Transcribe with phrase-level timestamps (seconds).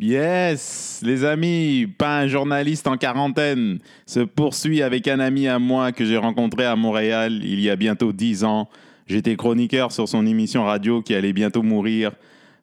[0.00, 5.90] Yes, les amis, pas un journaliste en quarantaine se poursuit avec un ami à moi
[5.90, 8.68] que j'ai rencontré à Montréal il y a bientôt dix ans.
[9.08, 12.12] J'étais chroniqueur sur son émission radio qui allait bientôt mourir.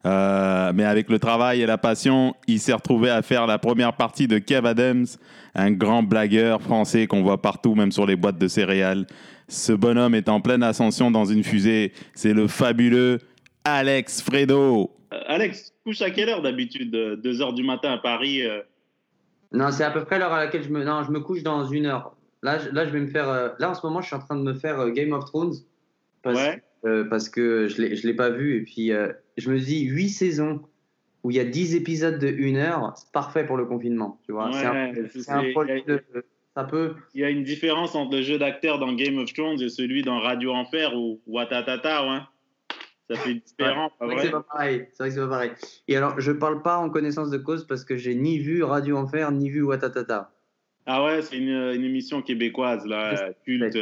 [0.05, 3.97] Euh, mais avec le travail et la passion, il s'est retrouvé à faire la première
[3.97, 5.07] partie de Kev Adams,
[5.55, 9.07] un grand blagueur français qu'on voit partout, même sur les boîtes de céréales.
[9.49, 11.91] Ce bonhomme est en pleine ascension dans une fusée.
[12.13, 13.19] C'est le fabuleux
[13.65, 14.91] Alex Fredo.
[15.11, 18.61] Euh, Alex, couches à quelle heure d'habitude 2 h du matin à Paris euh?
[19.51, 20.83] Non, c'est à peu près l'heure à laquelle je me.
[20.83, 22.15] Non, je me couche dans une heure.
[22.41, 23.29] Là, je, là, je vais me faire.
[23.29, 25.25] euh, Là, en ce moment, je suis en train de me faire euh, Game of
[25.25, 25.53] Thrones.
[26.23, 26.63] Parce, Ouais.
[26.85, 28.57] euh, parce que je ne l'ai pas vu.
[28.57, 30.61] Et puis, euh, je me dis, 8 saisons
[31.23, 34.19] où il y a 10 épisodes de 1 heure, c'est parfait pour le confinement.
[34.25, 36.03] Tu vois, c'est un, Ouais, c'est- c'est un c'est- projet de-
[36.57, 36.93] Ça peut.
[37.13, 40.03] Il y a une différence entre le jeu d'acteur dans Game of Thrones et celui
[40.03, 42.19] dans Radio Enfer ou Watatata, ouais.
[43.09, 44.21] Ça fait différent, C'est vrai vrai vrai que
[45.13, 45.51] c'est pas pareil.
[45.87, 48.97] Et alors, je parle pas en connaissance de cause parce que j'ai ni vu Radio
[48.97, 50.31] Enfer, ni vu Watatata.
[50.87, 53.77] Ah ouais, c'est une, une émission québécoise, là, culte.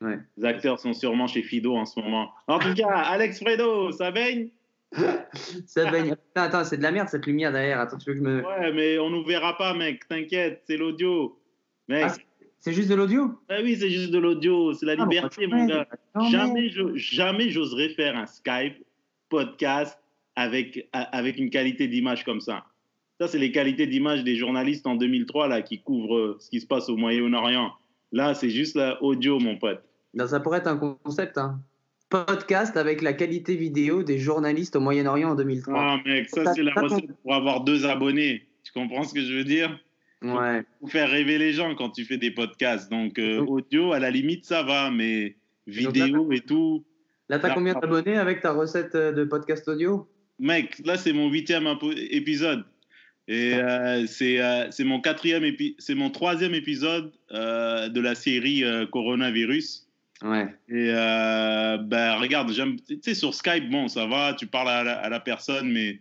[0.00, 0.18] Ouais.
[0.36, 2.30] Les acteurs sont sûrement chez Fido en ce moment.
[2.48, 4.50] En tout cas, Alex Fredo, ça baigne
[5.66, 6.12] Ça baigne.
[6.12, 7.80] Attends, attends, c'est de la merde cette lumière derrière.
[7.80, 8.44] Attends, tu veux que je me.
[8.44, 11.40] Ouais, mais on nous verra pas, mec, t'inquiète, c'est l'audio.
[11.88, 12.14] Mec, Ah,
[12.64, 13.30] C'est juste de l'audio?
[13.50, 15.86] Ah oui, c'est juste de l'audio, c'est la Ah, bon, liberté, bah, mon gars.
[16.14, 18.82] Non, jamais, mais- jamais j'oserais faire un Skype
[19.28, 19.98] podcast
[20.34, 22.64] avec, a- avec une qualité d'image comme ça.
[23.20, 26.66] Ça, c'est les qualités d'image des journalistes en 2003 là, qui couvrent ce qui se
[26.66, 27.70] passe au Moyen-Orient.
[28.12, 29.82] Là, c'est juste la audio, mon pote.
[30.14, 31.36] Non, ça pourrait être un concept.
[31.36, 31.60] Hein.
[32.08, 35.74] Podcast avec la qualité vidéo des journalistes au Moyen-Orient en 2003.
[35.76, 38.46] Ah, mec, ça, Ça- c'est la recette pour avoir deux abonnés.
[38.62, 39.78] Tu comprends ce que je veux dire?
[40.24, 40.64] Ouais.
[40.80, 42.90] Pour faire rêver les gens quand tu fais des podcasts.
[42.90, 45.36] Donc, euh, audio, à la limite, ça va, mais
[45.66, 46.84] vidéo et tout.
[47.28, 47.80] Là, t'as combien ah.
[47.80, 50.08] d'abonnés avec ta recette euh, de podcast audio?
[50.38, 51.68] Mec, là, c'est mon huitième
[52.10, 52.64] épisode.
[53.26, 58.14] Et euh, c'est euh, c'est mon quatrième épi- c'est mon troisième épisode euh, de la
[58.14, 59.88] série euh, Coronavirus.
[60.22, 60.54] Ouais.
[60.68, 64.84] Et euh, ben, regarde, j'aime, tu sais, sur Skype, bon, ça va, tu parles à
[64.84, 66.00] la, à la personne, mais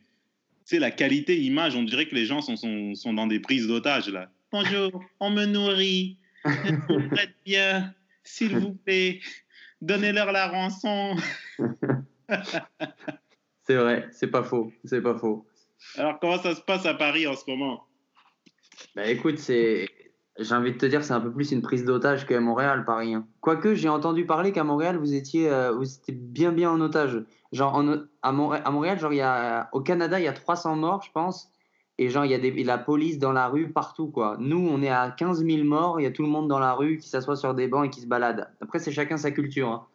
[0.66, 3.68] sais, la qualité image, on dirait que les gens sont, sont, sont dans des prises
[3.68, 4.30] d'otages, là.
[4.52, 7.94] Bonjour, on me nourrit, on traite bien,
[8.24, 9.20] s'il vous plaît,
[9.82, 11.16] donnez-leur la rançon.
[13.66, 14.74] C'est vrai, c'est pas faux.
[14.84, 15.48] C'est pas faux.
[15.96, 17.88] Alors, comment ça se passe à Paris en ce moment?
[18.96, 19.88] Bah écoute, c'est.
[20.40, 23.14] J'ai envie de te dire, c'est un peu plus une prise d'otage qu'à Montréal, Paris.
[23.14, 23.28] hein.
[23.40, 27.24] Quoique, j'ai entendu parler qu'à Montréal, vous étiez, euh, vous étiez bien, bien en otage.
[27.52, 30.76] Genre, en- à, Montré- à Montréal, genre, y a, au Canada, il y a 300
[30.76, 31.52] morts, je pense.
[32.00, 34.36] Et genre, il y a des, la police dans la rue partout, quoi.
[34.40, 36.74] Nous, on est à 15 000 morts, il y a tout le monde dans la
[36.74, 38.50] rue qui s'assoit sur des bancs et qui se balade.
[38.60, 39.70] Après, c'est chacun sa culture.
[39.70, 39.86] hein.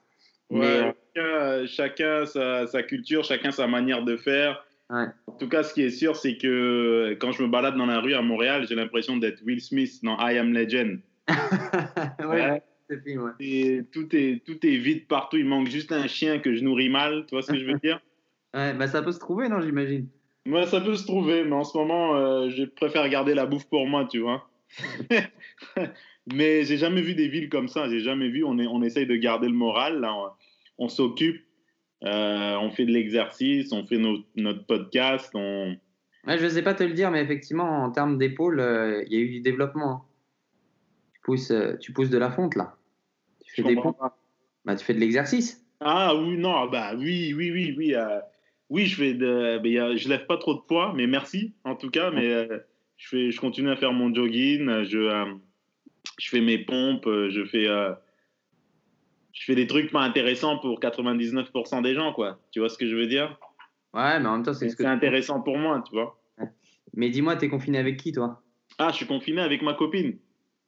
[0.50, 4.64] Mais, Ouais, chacun, chacun sa, sa culture, chacun sa manière de faire.
[4.90, 5.04] Ouais.
[5.26, 8.00] En tout cas, ce qui est sûr, c'est que quand je me balade dans la
[8.00, 11.00] rue à Montréal, j'ai l'impression d'être Will Smith dans I Am Legend.
[12.20, 12.62] ouais, Ouais.
[12.88, 13.30] c'est film, ouais.
[13.40, 15.36] Et tout est, tout est vide partout.
[15.36, 17.26] Il manque juste un chien que je nourris mal.
[17.28, 18.00] Tu vois ce que je veux dire?
[18.54, 20.08] Ouais, bah ça peut se trouver, non, j'imagine?
[20.46, 23.68] Moi, ça peut se trouver, mais en ce moment, euh, je préfère garder la bouffe
[23.68, 24.48] pour moi, tu vois.
[26.32, 27.90] mais j'ai jamais vu des villes comme ça.
[27.90, 28.44] J'ai jamais vu.
[28.44, 30.00] On, est, on essaye de garder le moral.
[30.00, 31.42] Là, on, on s'occupe.
[32.04, 33.72] Euh, on fait de l'exercice.
[33.72, 33.98] On fait
[34.36, 35.30] notre podcast.
[35.34, 35.76] On,
[36.26, 39.14] Ouais, je ne sais pas te le dire, mais effectivement, en termes d'épaule, euh, il
[39.14, 39.90] y a eu du développement.
[39.90, 40.02] hein.
[41.14, 42.76] Tu, pousses, euh, tu pousses de la fonte, là.
[43.44, 43.96] Tu fais des pompes.
[44.64, 45.64] Bah, tu fais de l'exercice.
[45.80, 47.94] Ah oui, non, bah oui, oui, oui, oui.
[48.68, 51.88] oui, je fais de, mais, je lève pas trop de poids, mais merci en tout
[51.88, 52.10] cas.
[52.10, 52.48] Mais
[52.96, 54.84] je fais, je continue à faire mon jogging.
[54.84, 55.36] Je,
[56.18, 57.06] je fais mes pompes.
[57.06, 57.68] Je fais,
[59.32, 62.38] je fais des trucs pas intéressants pour 99% des gens, quoi.
[62.50, 63.38] Tu vois ce que je veux dire?
[63.94, 66.18] Ouais, mais en même temps, c'est C'est ce que tu- intéressant pour moi, tu vois.
[66.94, 68.42] Mais dis-moi, t'es confiné avec qui, toi?
[68.78, 70.18] Ah, je suis confiné avec ma copine.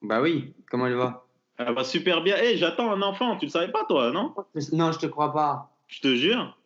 [0.03, 1.27] Bah oui, comment elle va?
[1.59, 2.37] Elle va super bien.
[2.43, 3.37] Eh, j'attends un enfant.
[3.37, 4.35] Tu le savais pas, toi, non?
[4.73, 5.71] Non, je te crois pas.
[5.89, 6.57] Je te jure.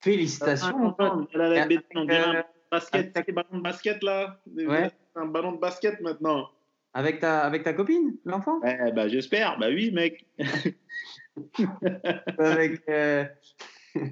[0.00, 1.28] Félicitations, mon pote.
[1.34, 4.40] Elle a la bête- on dirait un basket, avec- les ballons de basket là.
[4.56, 4.90] Ouais.
[5.16, 6.48] Un ballon de basket maintenant.
[6.94, 8.60] Avec ta, avec ta copine, l'enfant?
[8.64, 10.24] Eh bah j'espère, bah oui mec.
[12.38, 12.80] Avec.
[12.88, 13.24] euh,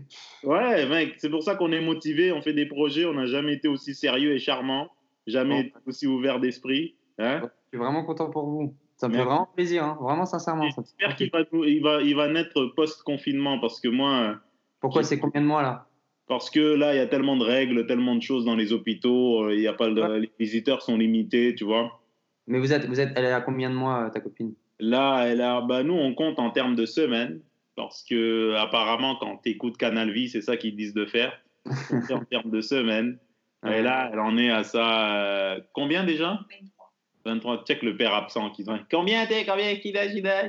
[0.42, 3.54] Ouais mec, c'est pour ça qu'on est motivé, on fait des projets, on n'a jamais
[3.54, 4.88] été aussi sérieux et charmant,
[5.26, 6.96] jamais été aussi ouvert d'esprit.
[7.18, 8.74] Hein Je suis vraiment content pour vous.
[8.96, 9.96] Ça me fait vraiment plaisir, hein.
[10.00, 10.68] vraiment sincèrement.
[10.70, 14.36] J'espère qu'il va, nous- il va, il va naître post-confinement parce que moi,
[14.80, 15.86] Pourquoi c'est combien de mois là?
[16.26, 19.44] Parce que là il y a tellement de règles, tellement de choses dans les hôpitaux,
[19.44, 20.20] euh, il y a pas de- Ouais.
[20.20, 22.00] les visiteurs sont limités, tu vois.
[22.48, 24.52] Mais vous êtes, vous êtes, elle est à combien de mois euh, ta copine?
[24.80, 27.40] Là, elle a, bah, nous, on compte en termes de semaines,
[27.76, 31.32] parce que apparemment, quand tu écoutes Canal Vie, c'est ça qu'ils disent de faire.
[32.10, 33.18] En termes de semaines.
[33.66, 35.16] Et là, elle en est à ça.
[35.16, 36.40] euh, combien déjà?
[36.50, 36.92] 23.
[37.24, 37.64] 23.
[37.64, 40.44] Check le père absent qui dit Combien t'es Combien qu'il a, qu'il a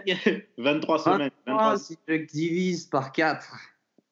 [0.57, 1.31] 23 semaines.
[1.47, 3.51] 23 Ah, si je divise par 4,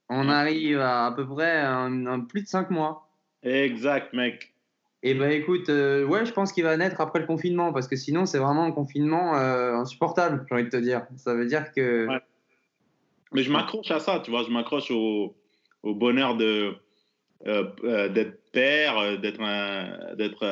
[0.09, 3.07] on arrive à à peu près un, un plus de 5 mois.
[3.43, 4.51] Exact, mec.
[5.07, 7.95] Et ben écoute, euh, ouais, je pense qu'il va naître après le confinement, parce que
[7.95, 11.07] sinon c'est vraiment un confinement euh, insupportable, j'ai envie de te dire.
[11.15, 12.07] Ça veut dire que...
[12.07, 12.19] Ouais.
[13.31, 14.43] Mais je m'accroche à ça, tu vois.
[14.43, 15.33] Je m'accroche au,
[15.83, 16.75] au bonheur de
[17.45, 20.43] euh, d'être père, d'être un, d'être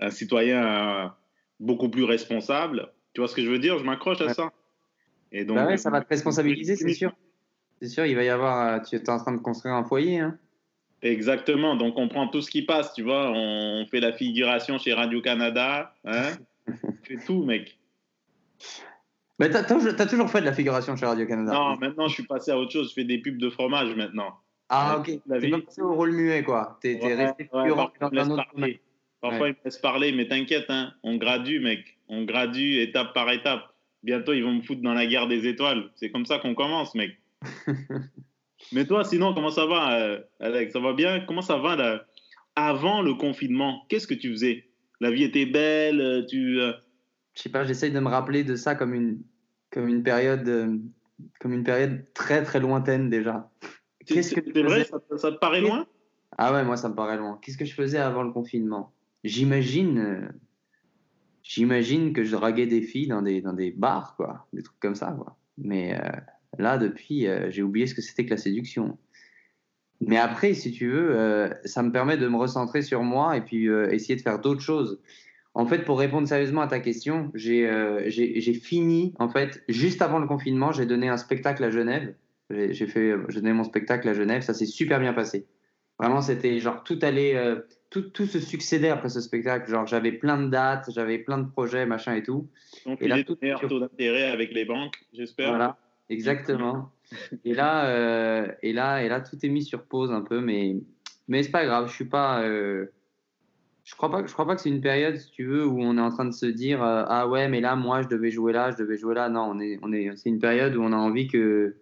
[0.00, 1.14] un citoyen
[1.58, 2.92] beaucoup plus responsable.
[3.14, 3.78] Tu vois ce que je veux dire?
[3.78, 4.52] Je m'accroche à ça.
[5.32, 7.14] Et donc, Bah ouais, ça va te responsabiliser, c'est sûr.
[7.80, 8.82] C'est sûr, il va y avoir...
[8.82, 10.38] tu es en train de construire un foyer, hein.
[11.02, 11.76] Exactement.
[11.76, 13.30] Donc, on prend tout ce qui passe, tu vois.
[13.30, 15.94] On fait la figuration chez Radio-Canada.
[16.04, 16.32] Hein
[16.84, 17.78] on fait tout, mec.
[19.38, 21.52] Mais t'as, toujours fait de la figuration chez Radio-Canada.
[21.52, 22.90] Non, maintenant, je suis passé à autre chose.
[22.90, 24.38] Je fais des pubs de fromage maintenant.
[24.68, 25.40] Ah, Ouais, ok.
[25.40, 26.78] T'es pas passé au rôle muet, quoi.
[26.80, 28.80] T'es, Ouais, resté ouais, pur dans un autre parler.
[29.20, 31.98] Parfois, ils me laissent parler, mais t'inquiète, hein, on gradue, mec.
[32.08, 33.62] On gradue étape par étape.
[34.02, 35.90] Bientôt, ils vont me foutre dans la guerre des étoiles.
[35.94, 37.16] C'est comme ça qu'on commence, mec.
[38.72, 40.72] mais toi, sinon, comment ça va, euh, Alex?
[40.72, 41.20] Ça va bien?
[41.20, 42.04] Comment ça va là
[42.56, 43.84] avant le confinement?
[43.88, 44.68] Qu'est-ce que tu faisais?
[45.00, 46.72] La vie était belle euh, tu, euh,
[47.34, 49.22] Je sais pas, j'essaye de me rappeler de ça comme une,
[49.70, 50.48] comme une période...
[50.48, 50.76] euh,
[51.38, 53.48] comme une période très très lointaine déjà.
[54.06, 55.86] Qu'est-ce que tu C'est vrai ça, te- ça te paraît loin?
[56.36, 57.38] Ah ouais, moi ça me paraît loin.
[57.40, 58.92] Qu'est-ce que je faisais avant le confinement?
[59.22, 60.32] J'imagine,
[61.44, 64.96] j'imagine que je draguais des filles dans des, dans des bars, quoi, des trucs comme
[64.96, 65.36] ça, quoi.
[65.58, 65.96] Mais
[66.58, 68.98] là, depuis, euh, j'ai oublié ce que c'était que la séduction.
[70.00, 73.40] Mais après, si tu veux, euh, ça me permet de me recentrer sur moi et
[73.40, 75.00] puis euh, essayer de faire d'autres choses.
[75.54, 77.68] En fait, pour répondre sérieusement à ta question, j'ai
[78.54, 82.14] fini, en fait, juste avant le confinement, j'ai donné un spectacle à Genève.
[82.50, 85.46] J'ai fait, j'ai donné mon spectacle à Genève, ça s'est super bien passé.
[85.98, 87.36] Vraiment, c'était genre tout allait,
[87.90, 89.70] tout, tout se succédait après ce spectacle.
[89.70, 92.48] Genre, j'avais plein de dates, j'avais plein de projets, machin et tout.
[92.86, 95.50] Donc, Et il là, est tout- meilleur taux d'intérêt avec les banques, j'espère.
[95.50, 95.76] Voilà,
[96.08, 96.90] exactement.
[97.44, 100.76] Et là, euh, et là, et là, tout est mis sur pause un peu, mais,
[101.28, 101.88] mais c'est pas grave.
[101.88, 102.86] Je suis pas, euh,
[103.84, 105.98] je crois pas, je crois pas que c'est une période, si tu veux, où on
[105.98, 108.52] est en train de se dire, euh, ah ouais, mais là, moi, je devais jouer
[108.52, 109.28] là, je devais jouer là.
[109.28, 111.76] Non, on est, on est, c'est une période où on a envie que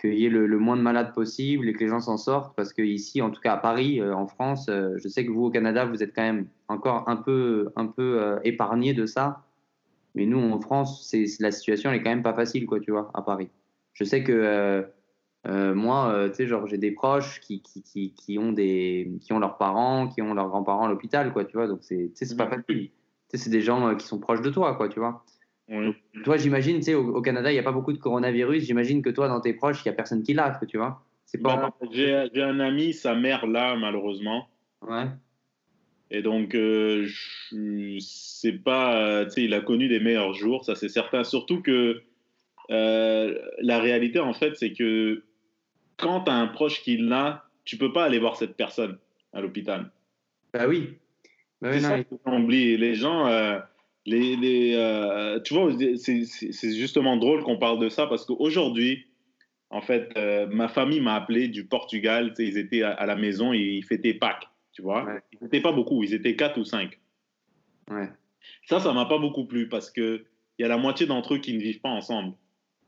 [0.00, 2.54] qu'il y ait le, le moins de malades possible et que les gens s'en sortent,
[2.54, 5.50] parce que ici, en tout cas à Paris, en France, je sais que vous au
[5.50, 9.47] Canada, vous êtes quand même encore un peu, un peu épargné de ça.
[10.18, 12.90] Mais nous, en France, c'est la situation, elle est quand même pas facile, quoi, tu
[12.90, 13.48] vois, à Paris.
[13.92, 14.82] Je sais que euh,
[15.46, 19.12] euh, moi, euh, tu sais, genre, j'ai des proches qui, qui, qui, qui ont des,
[19.20, 21.68] qui ont leurs parents, qui ont leurs grands-parents à l'hôpital, quoi, tu vois.
[21.68, 22.88] Donc, c'est, c'est pas facile.
[22.88, 22.90] Tu
[23.28, 25.24] sais, c'est des gens qui sont proches de toi, quoi, tu vois.
[25.68, 25.94] Oui.
[26.24, 28.64] Toi, j'imagine, tu sais, au, au Canada, il n'y a pas beaucoup de coronavirus.
[28.64, 31.00] J'imagine que toi, dans tes proches, il n'y a personne qui l'a, tu vois.
[31.26, 31.70] C'est pas.
[31.92, 34.48] J'ai j'ai un ami, sa mère là, malheureusement.
[34.82, 35.04] Ouais.
[36.10, 37.06] Et donc, euh,
[38.00, 41.22] c'est pas, euh, tu sais, il a connu des meilleurs jours, ça c'est certain.
[41.22, 42.02] Surtout que
[42.70, 45.24] euh, la réalité, en fait, c'est que
[45.96, 48.96] quand tu as un proche qui l'a, tu peux pas aller voir cette personne
[49.34, 49.90] à l'hôpital.
[50.54, 50.94] Bah oui.
[51.60, 52.76] Bah c'est ça qu'on oublie.
[52.78, 53.58] Les gens, euh,
[54.06, 59.06] les, les, tu vois, c'est justement drôle qu'on parle de ça parce qu'aujourd'hui,
[59.70, 60.16] en fait,
[60.50, 62.30] ma famille m'a appelé du Portugal.
[62.30, 65.04] tu sais, Ils étaient à, à la maison et ils fêtaient Pâques, tu vois.
[65.04, 65.20] Ouais.
[65.32, 67.00] Ils n'étaient pas beaucoup, ils étaient quatre ou cinq.
[67.90, 68.08] Ouais.
[68.66, 70.24] Ça, ça m'a pas beaucoup plu parce que
[70.56, 72.34] il y a la moitié d'entre eux qui ne vivent pas ensemble.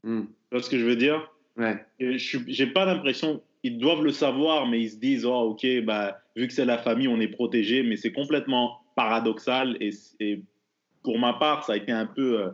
[0.05, 0.23] Hmm.
[0.23, 1.33] Tu vois ce que je veux dire?
[1.57, 1.85] Ouais.
[1.99, 6.47] J'ai pas l'impression ils doivent le savoir, mais ils se disent oh ok bah vu
[6.47, 10.45] que c'est la famille, on est protégé, mais c'est complètement paradoxal et, et
[11.03, 12.51] pour ma part, ça a été un peu, euh,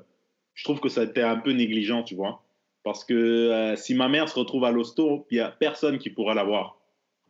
[0.54, 2.42] je trouve que ça a été un peu négligent, tu vois,
[2.84, 6.10] parce que euh, si ma mère se retrouve à l'hosto, il y a personne qui
[6.10, 6.80] pourra la voir,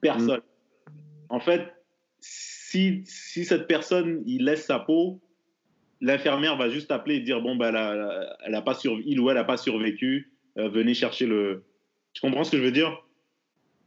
[0.00, 0.40] personne.
[1.28, 1.75] En fait,
[2.26, 5.21] si cette personne il laisse sa peau,
[6.00, 7.68] l'infirmière va juste appeler et dire bon bah
[8.45, 11.64] elle a, pas surv- il ou elle a pas survécu, euh, venez chercher le.
[12.12, 13.02] Tu comprends ce que je veux dire?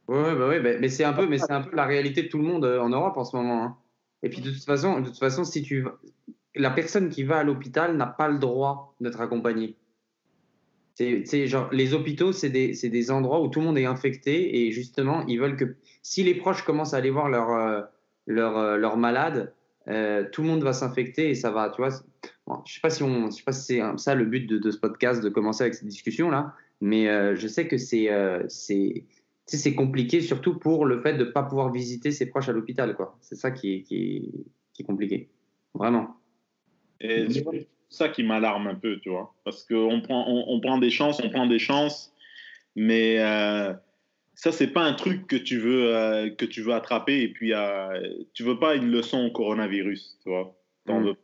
[0.08, 2.28] Ouais, bah ouais, bah- mais c'est un peu, mais c'est un peu la réalité de
[2.30, 3.64] tout le monde euh, en Europe en ce moment.
[3.64, 3.78] hein.
[4.24, 5.86] Et puis de toute façon, de toute façon, si tu,
[6.56, 9.76] la personne qui va à l'hôpital n'a pas le droit d'être accompagnée.
[10.96, 14.66] C'est, genre les hôpitaux, c'est des, c'est des endroits où tout le monde est infecté
[14.66, 17.88] et justement, ils veulent que si les proches commencent à aller voir leur,
[18.30, 19.54] euh, leur, euh, leur malade,
[19.90, 21.90] euh, tout le monde va s'infecter et ça va, tu vois.
[22.66, 24.78] je sais pas si on, je sais pas si c'est ça le but de, ce
[24.78, 29.06] podcast de commencer avec cette discussion là, mais euh, je sais que c'est, euh, c'est,
[29.46, 32.96] c'est compliqué, surtout pour le fait de ne pas pouvoir visiter ses proches à l'hôpital.
[32.96, 33.18] quoi.
[33.22, 34.32] C'est ça qui est, qui, est,
[34.74, 35.30] qui compliqué.
[35.74, 36.16] Vraiment.
[37.02, 37.46] C'est
[37.90, 39.34] ça qui m'alarme un peu, tu vois.
[39.44, 42.14] Parce qu'on prend, on prend des chances, on prend des chances,
[42.76, 43.74] mais euh,
[44.42, 47.54] ça c'est pas un truc que tu veux euh, que tu veux attraper et puis
[47.54, 47.88] euh,
[48.34, 50.56] tu veux pas une leçon au coronavirus, tu vois.
[50.86, 51.04] T'en Mm.
[51.06, 51.16] veux.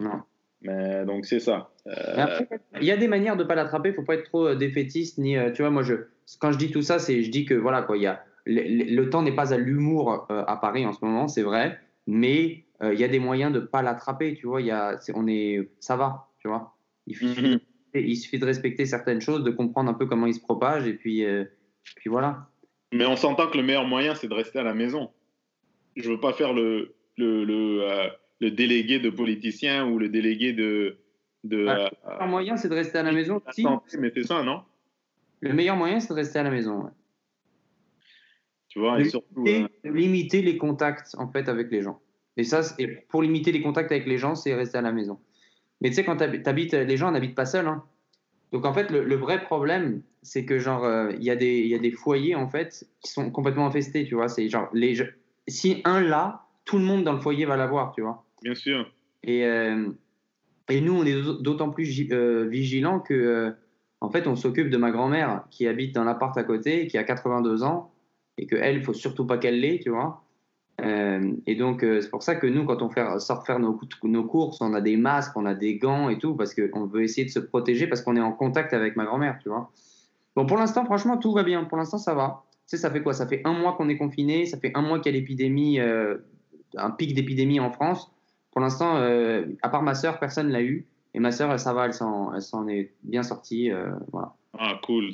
[0.00, 0.22] Non.
[0.62, 1.70] Mais donc c'est ça.
[1.88, 2.40] Euh,
[2.80, 3.90] il y a des manières de pas l'attraper.
[3.90, 5.36] Il faut pas être trop euh, défaitiste ni.
[5.54, 5.94] tu vois, moi, je,
[6.40, 7.96] quand je dis tout ça, c'est je dis que voilà quoi.
[7.98, 11.04] Il y a le, le- le temps n'est pas à l'humour à Paris en ce
[11.04, 11.78] moment, c'est vrai.
[12.06, 14.34] Mais il y a des moyens de pas l'attraper.
[14.34, 16.28] Tu vois, il y a, c'est- on est, ça va.
[16.40, 16.74] Tu vois.
[17.06, 17.60] Il suffit, Mhm.
[17.94, 20.94] il suffit de respecter certaines choses, de comprendre un peu comment il se propage et
[20.94, 21.24] puis,
[21.96, 22.48] puis voilà.
[22.92, 25.10] Mais on s'entend que le meilleur moyen, c'est de rester à la maison.
[25.96, 28.08] Je veux pas faire le, le, le, euh,
[28.40, 30.62] le délégué de politicien ou le délégué de.
[30.64, 30.98] euh,
[31.44, 33.40] Le meilleur moyen, c'est de rester à la maison.
[33.46, 34.62] la Si, santé, mais c'est ça, non?
[35.40, 36.82] Le meilleur moyen, c'est de rester à la maison.
[36.84, 36.90] ouais.
[38.68, 39.44] Tu vois, et surtout.
[39.46, 42.00] euh, Et limiter les contacts en fait avec les gens.
[42.38, 42.62] Et ça,
[43.08, 45.20] pour limiter les contacts avec les gens, c'est rester à la maison.
[45.80, 47.66] Mais tu sais, quand tu habites, les gens n'habitent pas seuls.
[47.66, 47.84] hein.
[48.52, 51.58] Donc en fait, le, le vrai problème, c'est que genre, euh, il y, a des-
[51.60, 54.28] il y a des foyers en fait qui sont complètement infestés, tu vois.
[54.28, 54.94] C'est genre, les,
[55.48, 58.24] si un l'a, tout le monde dans le foyer va l'avoir, tu vois.
[58.42, 58.90] bien sûr.
[59.24, 59.88] Et, euh,
[60.68, 63.50] et nous, on est d'autant plus euh, vigilants que, euh,
[64.00, 67.04] en fait, on s'occupe de ma grand-mère qui habite dans l'appart à côté, qui a
[67.04, 67.92] 82 ans,
[68.38, 70.21] et que elle, il faut surtout pas qu'elle l'ait, tu vois.
[70.82, 73.74] Euh, et donc, euh, c'est pour ça que nous, quand on sort faire nos,
[74.24, 77.24] courses, on a des masques, on a des gants et tout, parce qu'on veut essayer
[77.24, 79.70] de se protéger, parce qu'on est en contact avec ma grand-mère, tu vois.
[80.34, 81.64] Bon, pour l'instant, franchement, tout va bien.
[81.64, 82.42] Pour l'instant, ça va.
[82.66, 83.12] Tu sais, ça fait quoi?
[83.12, 85.78] Ça fait un mois qu'on est confiné, ça fait un mois qu'il y a l'épidémie,
[85.78, 86.16] euh,
[86.76, 88.10] un pic d'épidémie en France.
[88.50, 90.86] Pour l'instant, euh, à part ma sœur, personne l'a eu.
[91.14, 93.70] Et ma sœur, ça va, elle s'en, est bien sortie.
[94.58, 95.10] Ah, cool.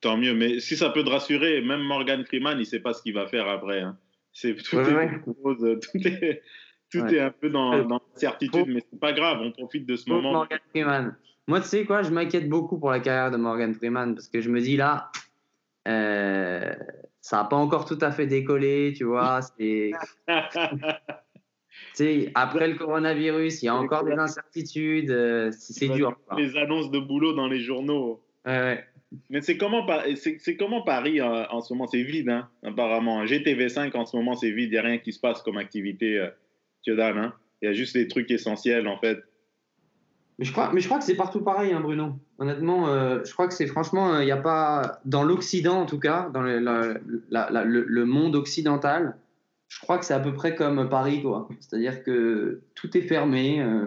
[0.00, 0.34] Tant mieux.
[0.34, 3.26] Mais si ça peut te rassurer, même Morgan Freeman, il sait pas ce qu'il va
[3.26, 3.80] faire après.
[3.80, 3.96] hein.
[4.32, 5.10] C'est, tout, Ouais, est, ouais.
[5.42, 6.42] rose, tout, est,
[6.90, 7.14] tout Ouais.
[7.14, 7.84] est un peu dans, Ouais.
[7.84, 9.40] dans l'incertitude, mais c'est pas grave.
[9.42, 10.32] On profite de ce moment.
[10.32, 11.16] Morgan Freeman.
[11.48, 14.40] Moi, tu sais quoi, je m'inquiète beaucoup pour la carrière de Morgan Freeman parce que
[14.40, 15.10] je me dis là,
[15.88, 16.72] euh,
[17.20, 19.40] ça n'a pas encore tout à fait décollé, tu vois.
[21.94, 25.10] C'est, après le coronavirus, il y a encore des incertitudes.
[25.10, 26.16] euh, c'est c'est dur.
[26.26, 26.38] quoi.
[26.38, 28.22] Les annonces de boulot dans les journaux.
[28.46, 28.84] Ouais, ouais.
[29.30, 31.86] Mais c'est comment, Paris euh, en ce moment?
[31.86, 33.24] C'est vide, hein, apparemment.
[33.24, 34.70] GTV5 en ce moment, c'est vide.
[34.70, 37.34] Il n'y a rien qui se passe comme activité, euh, dalle, hein.
[37.60, 39.22] Il y a juste des trucs essentiels, en fait.
[40.38, 42.14] Mais je crois, mais je crois que c'est partout pareil, hein, Bruno.
[42.38, 45.98] Honnêtement, euh, je crois que c'est franchement, il n'y a pas dans l'Occident en tout
[45.98, 49.16] cas, dans le, monde occidental,
[49.68, 51.48] je crois que c'est à peu près comme Paris, quoi.
[51.60, 53.60] C'est-à-dire que tout est fermé.
[53.60, 53.86] euh.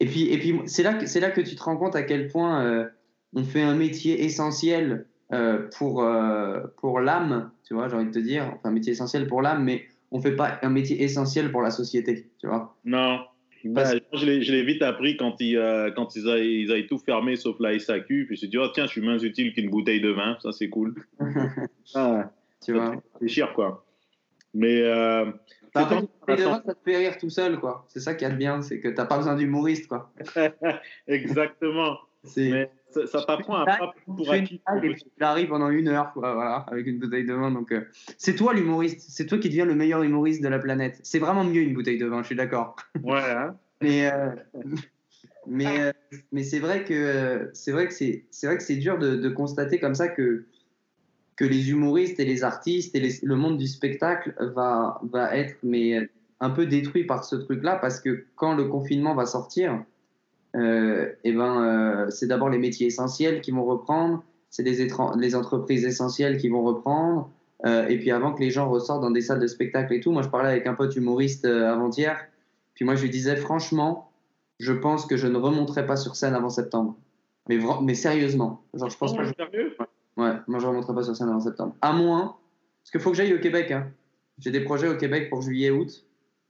[0.00, 2.28] Et puis, et puis c'est là que là que tu te rends compte à quel
[2.28, 2.86] point euh,
[3.34, 7.88] on fait un métier essentiel euh, pour euh, pour l'âme, tu vois.
[7.88, 10.58] J'ai envie de te dire, enfin un métier essentiel pour l'âme, mais on fait pas
[10.62, 12.76] un métier essentiel pour la société, tu vois.
[12.84, 13.20] Non.
[13.74, 16.98] Parce- Ben, je l'ai vite appris quand, ils, euh, quand ils, avaient, ils avaient tout
[16.98, 18.26] fermé sauf la SAQ.
[18.26, 20.36] Puis je me suis dit, oh, tiens, je suis moins utile qu'une bouteille de vin.
[20.42, 20.94] Ça, c'est cool.
[21.94, 22.30] Ah,
[22.64, 23.02] Tu ça vois.
[23.14, 23.86] réfléchir, quoi.
[24.52, 24.82] Mais.
[24.82, 25.24] Euh,
[25.74, 27.86] Bah, fait, tant- les devants, ça te fait rire tout seul, quoi.
[27.88, 30.12] C'est ça qui est bien, c'est que t'as pas besoin d'humoriste, quoi.
[31.08, 31.96] Exactement.
[32.36, 34.60] Mais ça, ça à pas pour acquis.
[34.66, 37.50] blague et puis il arrive pendant une heure, quoi, voilà, avec une bouteille de vin.
[37.50, 37.82] Donc, euh,
[38.18, 41.00] c'est toi l'humoriste, c'est toi qui deviens le meilleur humoriste de la planète.
[41.02, 42.76] C'est vraiment mieux une bouteille de vin, je suis d'accord.
[43.02, 43.56] Ouais, hein.
[43.82, 44.30] Mais, euh,
[45.46, 45.92] mais, euh,
[46.32, 49.28] mais c'est vrai que c'est vrai que c'est c'est vrai que c'est dur de, de
[49.28, 50.46] constater comme ça que
[51.36, 55.56] que les humoristes et les artistes et les- le monde du spectacle va va être
[55.62, 56.08] mais
[56.40, 59.84] un peu détruit par ce truc-là parce que quand le confinement va sortir,
[60.54, 65.84] euh, et ben euh, c'est d'abord les métiers essentiels qui vont reprendre, c'est les, entreprises
[65.84, 67.30] essentielles qui vont reprendre.
[67.66, 70.12] euh, et puis avant que les gens ressortent dans des salles de spectacle et tout,
[70.12, 72.18] moi je parlais avec un pote humoriste avant-hier.
[72.74, 74.10] Puis moi, je lui disais, franchement,
[74.58, 76.96] je pense que je ne remonterai pas sur scène avant septembre.
[77.48, 78.62] Mais, mais sérieusement.
[78.74, 79.30] Genre, je pense Oh, pas je-
[80.16, 81.74] Ouais, moi, je ne remonterai pas sur scène avant septembre.
[81.82, 82.34] À moins.
[82.82, 83.70] Parce qu'il faut que j'aille au Québec.
[83.70, 83.86] Hein.
[84.38, 86.04] J'ai des projets au Québec pour juillet-août.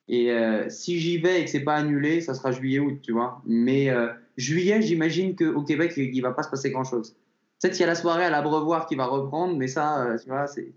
[0.09, 3.41] Et euh, si j'y vais et que c'est pas annulé, ça sera juillet-août, tu vois.
[3.47, 7.17] Mais euh, juillet, j'imagine qu'au Québec, il, il va pas se passer grand-chose.
[7.61, 10.29] Peut-être qu'il y a la soirée à l'Abreuvoir qui va reprendre, mais ça, euh, tu
[10.29, 10.73] vois, c'est.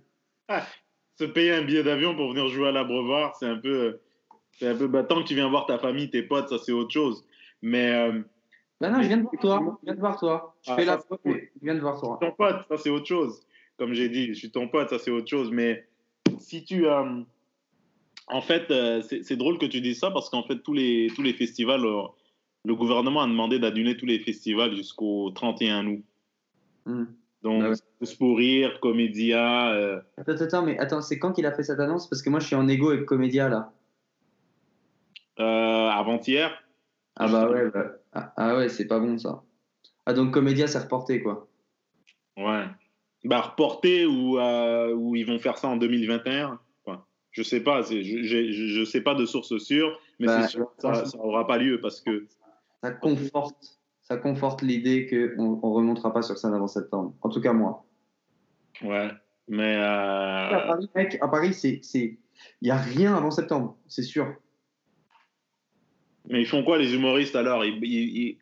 [1.19, 3.99] Se payer un billet d'avion pour venir jouer à l'Abreuvoir, c'est un peu.
[4.51, 4.87] C'est un peu.
[4.87, 7.25] Bah, tant que tu viens voir ta famille, tes potes, ça, c'est autre chose.
[7.61, 8.09] Mais.
[8.79, 9.79] Bah non, je viens de voir toi.
[9.81, 10.55] Je viens de voir toi.
[10.65, 11.31] Je Ah, fais ça, la.
[11.33, 12.17] Je viens de voir toi.
[12.21, 13.41] ton pote, ça c'est autre chose.
[13.77, 15.49] Comme j'ai dit, je suis ton pote, ça c'est autre chose.
[15.51, 15.85] Mais
[16.39, 16.87] si tu.
[16.87, 17.03] euh,
[18.27, 21.21] en fait, euh, c'est drôle que tu dises ça parce qu'en fait, tous les, tous
[21.21, 22.03] les festivals, euh,
[22.65, 26.03] le gouvernement a demandé d'annuler tous les festivals jusqu'au 31 août.
[26.85, 27.05] Hmm.
[27.43, 27.75] Donc, Ah ouais.
[27.99, 29.71] Tous pour rire, Comédia.
[29.71, 32.09] euh, Attends, mais attends, c'est quand qu'il a fait cette annonce?
[32.09, 33.71] Parce que moi, je suis en égo avec Comédia, là.
[35.37, 36.51] avant-hier.
[37.15, 39.41] Ah bah ouais, bah- ah, ah ouais, c'est pas bon, ça.
[40.05, 41.47] Ah donc Comédia, c'est reporté, quoi.
[42.37, 42.65] Ouais.
[43.23, 46.59] bah, reporter ou, ou ils vont faire ça en 2021.
[47.37, 51.45] Je sais pas, je, je, sais pas de source sûre, mais bah, sûr ça n'aura
[51.45, 52.25] pas lieu parce que.
[52.81, 57.13] Ça conforte, ça conforte l'idée qu'on ne remontera pas sur scène avant septembre.
[57.21, 57.85] En tout cas, moi.
[58.81, 59.11] Ouais,
[59.47, 59.75] mais.
[59.75, 59.83] Euh...
[59.83, 61.81] À Paris, mec, à Paris, c'est.
[61.93, 62.17] Il
[62.63, 64.33] n'y a rien avant septembre, c'est sûr.
[66.27, 67.63] Mais ils font quoi, les humoristes alors?
[67.65, 68.39] Il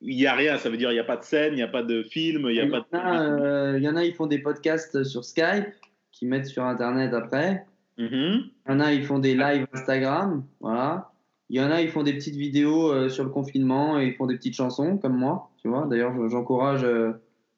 [0.00, 1.68] n'y a rien, ça veut dire il n'y a pas de scène, il n'y a
[1.68, 2.96] pas de film, il y a pas de.
[2.96, 5.66] Euh, il y en a, ils font des podcasts sur Skype,
[6.12, 7.66] qui mettent sur Internet après.
[7.98, 8.42] Mm-hmm.
[8.68, 11.12] Il y en a, ils font des lives Instagram, voilà.
[11.48, 14.14] Il y en a, ils font des petites vidéos euh, sur le confinement et ils
[14.14, 15.86] font des petites chansons, comme moi, tu vois.
[15.88, 17.12] D'ailleurs, j'encourage euh,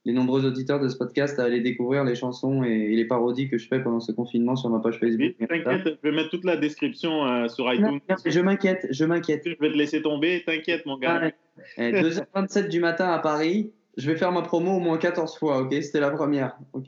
[0.05, 3.57] les nombreux auditeurs de ce podcast à aller découvrir les chansons et, les parodies que
[3.57, 5.35] je fais pendant ce confinement sur ma page Facebook.
[5.39, 8.01] T'inquiète, je vais mettre toute la description euh, sur iTunes.
[8.27, 9.43] je m'inquiète, je m'inquiète.
[9.47, 11.31] Je vais te laisser tomber, t'inquiète, mon gars.
[11.79, 15.75] 2h27 du matin à Paris, je vais faire ma promo au moins 14 fois, ok?
[15.83, 16.87] C'était la première, ok?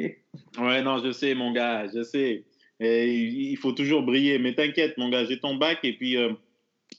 [0.61, 2.45] Ouais, non, je sais, mon gars, je sais.
[2.81, 4.39] Il faut toujours briller.
[4.39, 6.33] Mais t'inquiète, mon gars, j'ai ton bac et puis euh,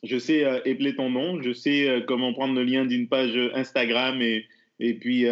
[0.03, 1.41] je sais euh, épeler ton nom.
[1.41, 4.21] Je sais euh, comment prendre le lien d'une page Instagram.
[4.21, 4.45] Et,
[4.79, 5.25] et puis,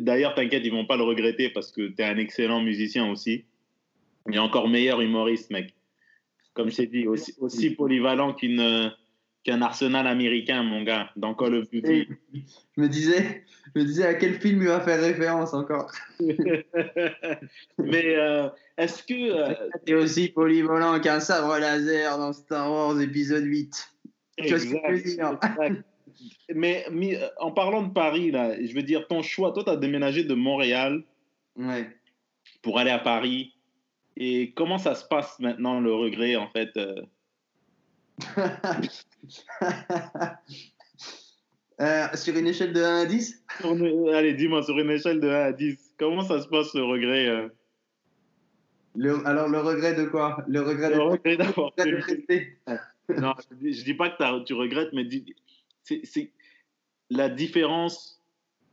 [0.00, 3.44] d'ailleurs, t'inquiète, ils vont pas le regretter parce que tu es un excellent musicien aussi.
[4.32, 5.74] Et encore meilleur humoriste, mec.
[6.54, 8.90] Comme je t'ai dit, aussi polyvalent qu'une
[9.48, 12.06] qu'un arsenal américain, mon gars, dans Call of Duty.
[12.34, 15.90] Je me disais, je me disais à quel film il va faire référence encore.
[17.78, 18.14] Mais
[18.76, 19.14] est-ce que.
[19.90, 20.02] Euh...
[20.02, 23.90] aussi polyvalent qu'un sabre laser dans Star Wars épisode 8.
[26.54, 29.76] mais, euh, en parlant de Paris, là, je veux dire, ton choix, toi, tu as
[29.76, 31.04] déménagé de Montréal
[31.56, 31.88] ouais.
[32.60, 33.54] pour aller à Paris.
[34.18, 37.00] Et comment ça se passe maintenant, le regret, en fait euh?
[41.80, 43.44] euh, Sur une échelle de 1 à 10
[44.14, 47.50] Allez, dis-moi, sur une échelle de 1 à 10, comment ça se passe, le regret
[49.24, 50.44] alors, le regret de quoi?
[50.48, 50.90] Le regret,
[51.36, 51.70] d'avoir
[53.08, 55.06] Non, je dis, dis pas que tu regrettes, mais
[55.82, 56.32] c'est
[57.10, 58.22] la différence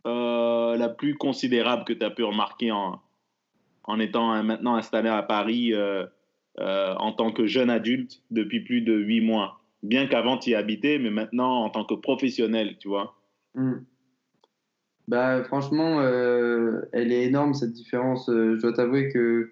[0.06, 3.02] euh, la plus considérable que tu as pu remarquer en,
[3.86, 6.06] en étant maintenant installé à Paris euh,
[6.60, 9.62] euh, en tant que jeune adulte depuis plus de huit mois.
[9.88, 13.16] Bien qu'avant tu y habitais, mais maintenant en tant que professionnel, tu vois.
[13.54, 13.80] Hmm.
[15.08, 18.26] Bah, franchement, elle est énorme cette différence.
[18.28, 19.52] je dois t'avouer que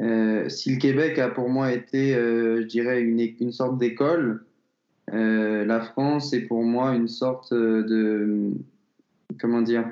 [0.00, 4.44] euh, si le Québec a pour moi été, euh, je dirais, une, une sorte d'école,
[5.12, 8.50] euh, la France est pour moi une sorte de,
[9.38, 9.84] comment dire,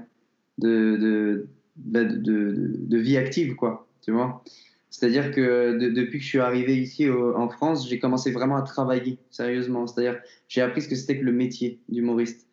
[0.56, 4.42] de, de, de, de vie active, quoi, tu vois.
[4.90, 9.18] C'est-à-dire que depuis que je suis arrivé ici en France, j'ai commencé vraiment à travailler
[9.30, 9.86] sérieusement.
[9.86, 12.46] C'est-à-dire, j'ai appris ce que c'était que le métier d'humoriste.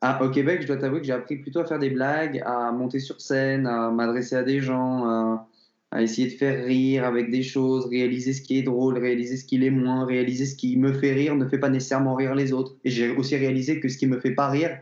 [0.00, 2.72] Ah, au Québec, je dois t'avouer que j'ai appris plutôt à faire des blagues, à
[2.72, 7.42] monter sur scène, à m'adresser à des gens, à, essayer de faire rire avec des
[7.42, 10.92] choses, réaliser ce qui est drôle, réaliser ce qui l'est moins, réaliser ce qui me
[10.92, 12.76] fait rire ne fait pas nécessairement rire les autres.
[12.84, 14.78] Et j'ai aussi réalisé que ce qui me fait pas rire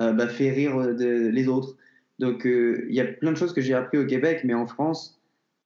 [0.00, 1.76] euh, bah, fait rire euh, les autres.
[2.18, 4.66] Donc euh, il y a plein de choses que j'ai appris au Québec, mais en
[4.66, 5.17] France,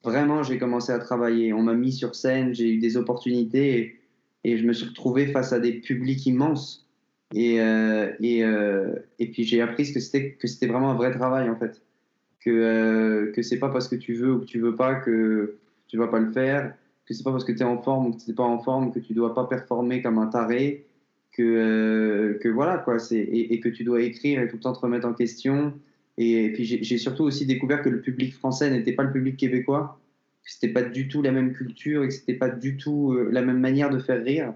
[0.05, 1.53] vraiment j'ai commencé à travailler.
[1.53, 4.01] On m'a mis sur scène, j'ai eu des opportunités
[4.45, 6.89] et, je me suis retrouvé face à des publics immenses.
[7.35, 8.39] Et, et,
[9.19, 11.81] et puis j'ai appris que c'était que c'était vraiment un vrai travail en fait
[12.45, 15.59] que euh, que c'est pas parce que tu veux ou que tu veux pas que
[15.87, 16.75] tu vas pas le faire,
[17.07, 18.59] que c'est pas parce que tu es en forme ou que tu n'es pas en
[18.59, 20.87] forme que tu dois pas performer comme un taré,
[21.33, 24.73] que euh, que voilà quoi, c'est et, que tu dois écrire et tout le temps
[24.73, 25.75] te remettre en question.
[26.19, 29.99] Et, puis j'ai surtout aussi découvert que le public français n'était pas le public québécois,
[30.45, 33.31] que c'était pas du tout la même culture et que c'était pas du tout euh,
[33.33, 34.55] la même manière de faire rire.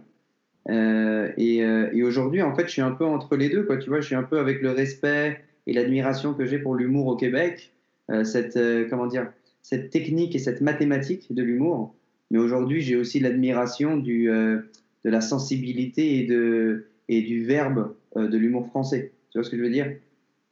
[0.68, 3.76] et, et aujourd'hui, en fait, je suis un peu entre les deux, quoi.
[3.78, 7.06] Tu vois, je suis un peu avec le respect et l'admiration que j'ai pour l'humour
[7.06, 7.72] au Québec,
[8.10, 9.30] euh, cette, euh, comment dire,
[9.62, 11.94] cette technique et cette mathématique de l'humour.
[12.30, 14.58] Mais aujourd'hui, j'ai aussi l'admiration du, euh,
[15.04, 19.12] de la sensibilité et, de, et du verbe de l'humour français.
[19.30, 19.92] Tu vois ce que je veux dire?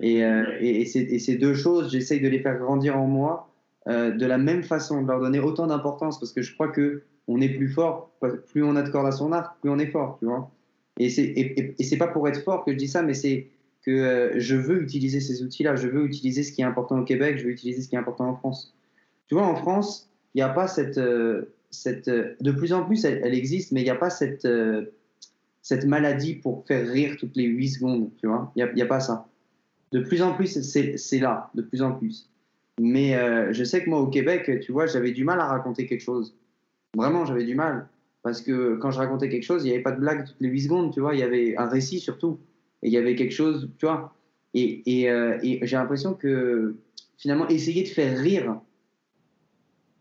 [0.00, 3.50] Et, et, ces deux choses, j'essaye de les faire grandir en moi
[3.86, 7.40] de la même façon, de leur donner autant d'importance parce que je crois que on
[7.40, 8.10] est plus fort,
[8.48, 10.50] plus on a de cordes à son arc, plus on est fort, tu vois.
[10.98, 13.48] Et c'est et, pas pour être fort que je dis ça, mais c'est
[13.84, 17.04] que euh, je veux utiliser ces outils-là, je veux utiliser ce qui est important au
[17.04, 18.74] Québec, je veux utiliser ce qui est important en France.
[19.28, 22.08] Tu vois, en France, il n'y a pas cette, euh, cette...
[22.08, 24.46] Euh, de plus en plus, elle, existe, mais il n'y a pas cette,
[25.62, 28.10] cette maladie pour faire rire toutes les 8 secondes.
[28.22, 29.26] Il n'y a, pas ça.
[29.94, 32.28] De plus en plus, c'est là, de plus en plus.
[32.80, 33.16] Mais
[33.52, 36.34] je sais que moi, au Québec, tu vois, j'avais du mal à raconter quelque chose.
[36.96, 37.88] Vraiment, j'avais du mal.
[38.24, 40.48] Parce que quand je racontais quelque chose, il n'y avait pas de blague toutes les
[40.48, 41.14] 8 secondes, tu vois.
[41.14, 42.40] Il y avait un récit surtout.
[42.82, 44.14] Et il y avait quelque chose, tu vois.
[44.54, 46.74] Et, et, euh, j'ai l'impression que
[47.18, 48.60] finalement, essayer de faire rire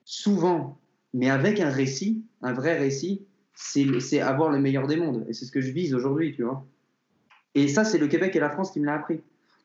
[0.06, 0.80] souvent,
[1.14, 5.26] mais avec un récit, un vrai récit, c'est avoir le meilleur des mondes.
[5.28, 6.66] Et c'est ce que je vise aujourd'hui, tu vois.
[7.56, 9.22] Et ça, c'est le Québec et la France qui me l'a appris.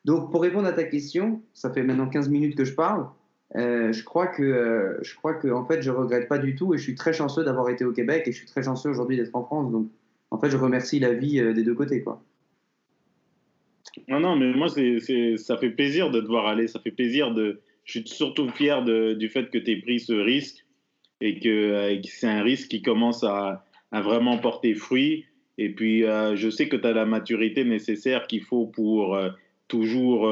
[0.09, 3.05] Donc, pour répondre à ta question, ça fait maintenant 15 minutes que je parle.
[3.55, 6.73] Euh, je crois que euh, je crois que en fait je regrette pas du tout
[6.73, 9.17] et je suis très chanceux d'avoir été au Québec et je suis très chanceux aujourd'hui
[9.17, 9.89] d'être en France donc
[10.29, 12.23] en fait je remercie la vie euh, des deux côtés quoi.
[14.07, 17.59] Non non mais moi ça fait plaisir de te voir aller ça fait plaisir de
[17.85, 20.65] je suis surtout fier de, du fait que tu aies pris ce risque
[21.21, 25.25] et que, que c'est un risque qui commence à, à, vraiment porter fruit
[25.57, 29.19] et puis je sais que tu as la maturité nécessaire qu'il faut pour
[29.69, 30.29] toujours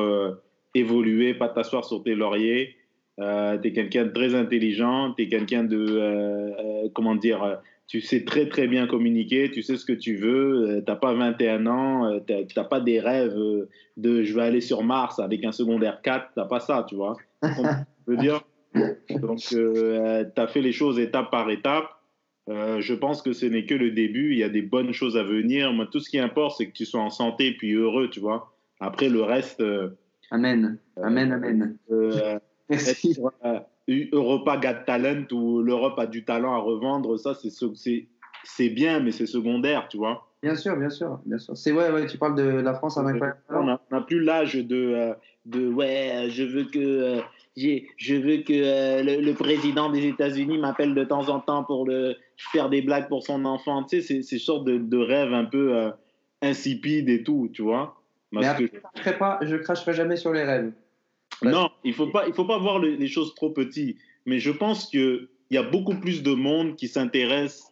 [0.74, 2.76] évoluer pas t'asseoir sur tes lauriers
[3.20, 7.60] euh, tu es quelqu'un de très intelligent, tu es quelqu'un de, euh, euh, comment dire,
[7.88, 11.14] tu sais très très bien communiquer, tu sais ce que tu veux, tu n'as pas
[11.14, 13.36] 21 ans, tu n'as pas des rêves
[13.98, 16.96] de je vais aller sur Mars avec un secondaire 4, tu n'as pas ça, tu
[16.96, 17.16] vois.
[19.10, 21.90] Donc, tu as fait les choses étape par étape.
[22.48, 25.24] je pense que ce n'est que le début, il y a des bonnes choses à
[25.24, 25.74] venir.
[25.74, 28.54] Moi, tout ce qui importe, c'est que tu sois en santé puis heureux, tu vois.
[28.80, 29.64] Après, le reste.
[30.32, 31.78] amen, amen, amen.
[32.70, 33.18] Merci.
[33.46, 33.60] Euh,
[34.12, 37.34] Europa Got Talent ou l'Europe a du talent à revendre, ça,
[38.44, 40.28] c'est bien, mais c'est secondaire, tu vois.
[40.44, 41.56] Bien sûr, bien sûr, bien sûr.
[41.58, 43.22] C'est ouais, ouais, tu parles de la France avec.
[43.50, 45.14] On n'a plus l'âge de, euh,
[45.46, 47.22] de ouais, je veux que euh,
[47.56, 52.70] je veux que le, président des États-Unis m'appelle de temps en temps pour le faire
[52.70, 53.84] des blagues pour son enfant.
[53.84, 55.92] Tu sais, c'est ces sortes de, de rêves un peu
[56.44, 57.97] insipides et tout, tu vois.
[58.32, 60.72] Mais je ne cracherai pas, je cracherai jamais sur les rêves.
[61.44, 63.98] Non, il ne faut, pas, il faut pas voir les choses trop petites.
[64.28, 67.72] Mais je pense qu'il y a beaucoup plus de monde qui s'intéresse.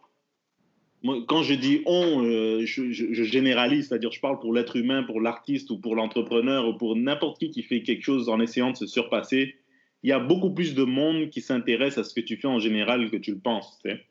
[1.28, 5.70] Quand je dis on, euh, je, généralise, c'est-à-dire je parle pour l'être humain, pour l'artiste
[5.70, 8.88] ou pour l'entrepreneur ou pour n'importe qui qui fait quelque chose en essayant de se
[8.88, 9.56] surpasser.
[10.02, 12.60] Il y a beaucoup plus de monde qui s'intéresse à ce que tu fais en
[12.60, 13.78] général que tu le penses.
[13.84, 14.06] Tu sais.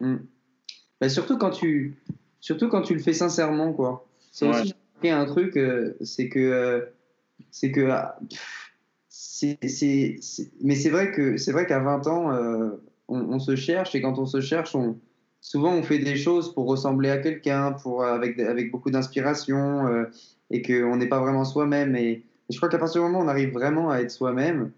[0.00, 1.08] Hmm.
[1.08, 2.02] surtout, quand tu,
[2.40, 3.72] surtout quand tu le fais sincèrement.
[3.72, 4.08] quoi.
[4.32, 4.74] C'est aussi
[5.08, 6.80] un truc, euh, c'est que, euh,
[7.50, 7.88] c'est que
[10.62, 12.70] mais c'est vrai que c'est vrai qu'à 20 ans, euh,
[13.08, 14.98] on, se cherche et quand on se cherche, on,
[15.40, 20.04] souvent on fait des choses pour ressembler à quelqu'un, pour avec beaucoup d'inspiration euh,
[20.50, 21.96] et qu'on n'est pas vraiment soi-même.
[21.96, 24.72] Et, je crois qu'à partir du moment où on arrive vraiment à être soi-même,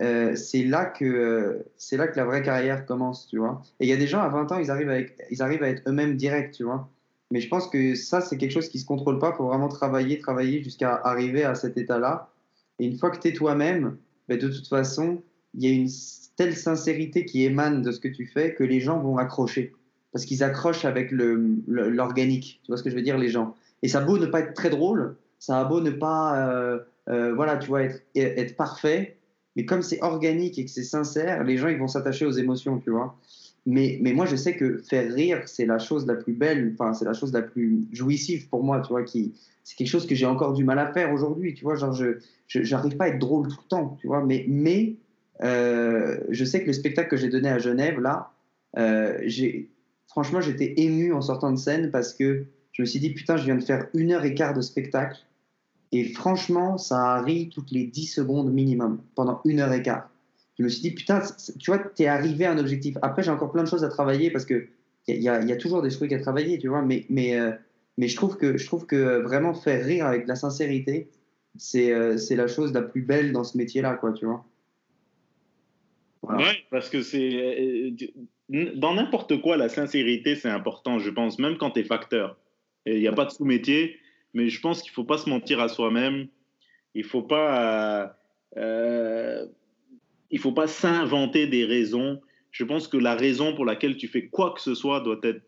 [0.00, 3.62] euh, c'est là que c'est là que la vraie carrière commence, tu vois.
[3.80, 5.68] Et il y a des gens à 20 ans, ils arrivent avec, ils arrivent à
[5.68, 6.90] être eux-mêmes directs, tu vois.
[7.30, 9.30] Mais je pense que ça, c'est quelque chose qui se contrôle pas.
[9.32, 12.30] Il faut vraiment travailler, travailler jusqu'à arriver à cet état-là.
[12.78, 13.96] Et une fois que tu es toi-même,
[14.28, 15.22] ben, de toute façon,
[15.54, 15.88] il y a une
[16.36, 19.72] telle sincérité qui émane de ce que tu fais que les gens vont accrocher.
[20.12, 22.60] Parce qu'ils accrochent avec l'organique.
[22.62, 23.54] Tu vois ce que je veux dire, les gens?
[23.82, 26.78] Et ça a beau ne pas être très drôle, ça a beau ne pas, euh,
[27.08, 29.18] euh, voilà, tu vois, être, être parfait,
[29.56, 32.78] mais comme c'est organique et que c'est sincère, les gens, ils vont s'attacher aux émotions,
[32.78, 33.16] tu vois?
[33.66, 36.92] Mais, mais moi, je sais que faire rire, c'est la chose la plus belle, enfin,
[36.92, 40.14] c'est la chose la plus jouissive pour moi, tu vois, qui, c'est quelque chose que
[40.14, 41.74] j'ai encore du mal à faire aujourd'hui, tu vois.
[41.74, 44.22] Genre, je n'arrive pas à être drôle tout le temps, tu vois.
[44.22, 44.96] Mais, mais
[45.42, 48.30] euh, je sais que le spectacle que j'ai donné à Genève, là,
[48.76, 49.18] euh,
[50.06, 53.44] franchement, j'étais ému en sortant de scène parce que je me suis dit, putain, je
[53.44, 55.18] viens de faire une heure et quart de spectacle.
[55.92, 60.10] Et franchement, ça a ri toutes les 10 secondes minimum, pendant une heure et quart.
[60.58, 61.20] Je me suis dit, putain,
[61.58, 62.96] tu vois, tu es arrivé à un objectif.
[63.02, 64.68] Après, j'ai encore plein de choses à travailler parce qu'il
[65.08, 66.82] y, y, a toujours des trucs à travailler, tu vois.
[66.82, 67.50] Mais, mais euh,
[67.96, 71.08] mais je trouve que, je trouve que vraiment faire rire avec la sincérité,
[71.56, 74.44] c'est euh, la chose la plus belle dans ce métier-là, quoi, tu vois.
[76.22, 77.30] Ouais, parce que c'est.
[77.34, 77.90] Euh,
[78.48, 82.36] dans n'importe quoi, la sincérité, c'est important, je pense, même quand tu es facteur.
[82.86, 83.98] Il n'y a pas de sous-métier,
[84.34, 86.26] mais je pense qu'il ne faut pas se mentir à soi-même.
[86.94, 88.16] Il ne faut pas.
[88.56, 89.46] Euh,
[90.34, 92.20] il faut pas s'inventer des raisons.
[92.50, 95.42] Je pense que la raison pour laquelle tu fais quoi que ce soit doit être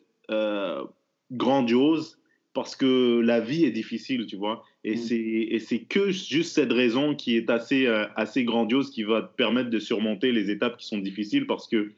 [1.31, 2.19] grandiose
[2.57, 4.65] parce que la vie est difficile, tu vois.
[4.83, 5.59] Et mm.
[5.59, 9.69] c'est que juste cette raison qui est assez, euh, assez grandiose qui va te permettre
[9.69, 11.95] de surmonter les étapes qui sont difficiles parce que, tu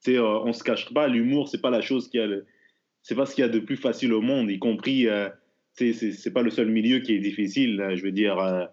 [0.00, 2.26] sais, euh, on se cache pas, l'humour, c'est pas la chose qui a
[3.02, 5.28] c'est pas ce qu'il y a de plus facile au monde, y compris, euh,
[5.74, 7.92] c'est pas le seul milieu qui est difficile.
[7.94, 8.68] je veux dire,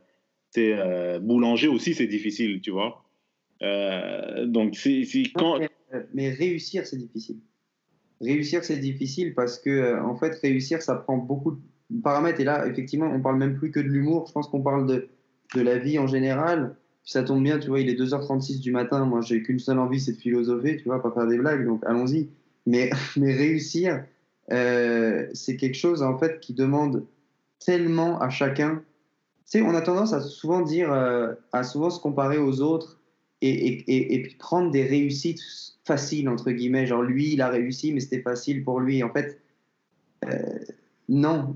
[0.50, 0.76] c'est
[1.20, 3.04] boulanger aussi, c'est difficile, tu vois.
[3.62, 5.04] Donc, c'est
[5.36, 5.60] quand.
[6.14, 7.40] mais réussir, c'est difficile
[8.22, 11.58] réussir, c'est difficile parce que, euh, en fait, réussir, ça prend beaucoup
[11.90, 12.40] de paramètres.
[12.40, 14.26] Et là, effectivement, on parle même plus que de l'humour.
[14.28, 15.10] Je pense qu'on parle de,
[15.56, 16.76] de la vie en général.
[17.04, 19.06] ça tombe bien, tu vois, il est 2h36 du matin.
[19.06, 21.66] Moi, j'ai qu'une seule envie, c'est de philosopher, tu vois, pas faire des blagues.
[21.66, 22.30] Donc, allons-y.
[22.66, 24.04] Mais, mais réussir,
[24.52, 27.06] euh, c'est quelque chose, en fait, qui demande
[27.66, 28.84] tellement à chacun.
[29.46, 32.99] sais, on a tendance à souvent dire, euh, à souvent se comparer aux autres
[33.42, 35.42] et, et, prendre des réussites
[35.86, 36.86] faciles, entre guillemets.
[36.86, 39.04] Genre, lui, il a réussi, mais c'était facile pour lui.
[39.04, 39.40] En fait,
[40.26, 40.60] euh,
[41.08, 41.56] non,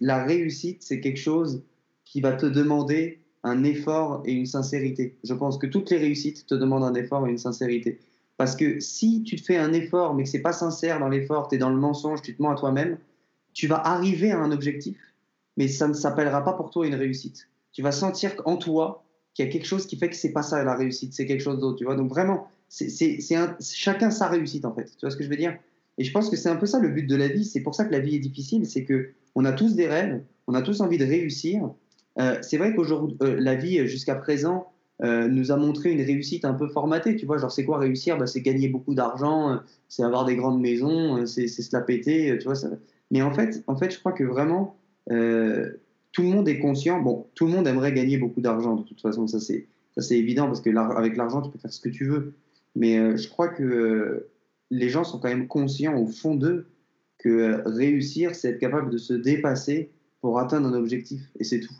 [0.00, 1.62] la réussite, c'est quelque chose
[2.04, 5.16] qui va te demander un effort et une sincérité.
[5.24, 7.98] Je pense que toutes les réussites te demandent un effort et une sincérité.
[8.36, 11.48] Parce que si tu te fais un effort, mais que c'est pas sincère dans l'effort,
[11.48, 12.98] tu es dans le mensonge, tu te mens à toi-même,
[13.52, 14.96] tu vas arriver à un objectif,
[15.56, 17.48] mais ça ne s'appellera pas pour toi une réussite.
[17.72, 19.04] Tu vas sentir en toi
[19.40, 21.42] qu'il y a quelque chose qui fait que c'est pas ça la réussite, c'est quelque
[21.42, 21.96] chose d'autre, tu vois.
[21.96, 23.18] Donc vraiment, c'est
[23.60, 24.84] chacun sa réussite en fait.
[24.84, 25.56] Tu vois ce que je veux dire
[25.98, 27.44] Et je pense que c'est un peu ça le but de la vie.
[27.44, 30.22] C'est pour ça que la vie est difficile, c'est que on a tous des rêves,
[30.46, 31.70] on a tous envie de réussir.
[32.18, 34.70] Euh, c'est vrai qu'aujourd'hui, euh, la vie jusqu'à présent
[35.02, 37.16] euh, nous a montré une réussite un peu formatée.
[37.16, 38.18] Tu vois, genre c'est quoi réussir?
[38.18, 42.44] Bah, C'est gagner beaucoup d'argent, c'est avoir des grandes maisons, c'est se la péter, tu
[42.44, 42.58] vois.
[43.10, 44.76] Mais en fait, en fait, je crois que vraiment
[46.12, 47.00] tout le monde est conscient.
[47.00, 50.18] Bon, tout le monde aimerait gagner beaucoup d'argent, de toute façon, ça c'est, ça c'est
[50.18, 52.34] évident, parce que avec l'argent, tu peux faire ce que tu veux.
[52.76, 54.30] Mais euh, je crois que euh,
[54.70, 56.68] les gens sont quand même conscients au fond d'eux
[57.18, 61.74] que réussir, c'est être capable de se dépasser pour atteindre un objectif, et c'est tout.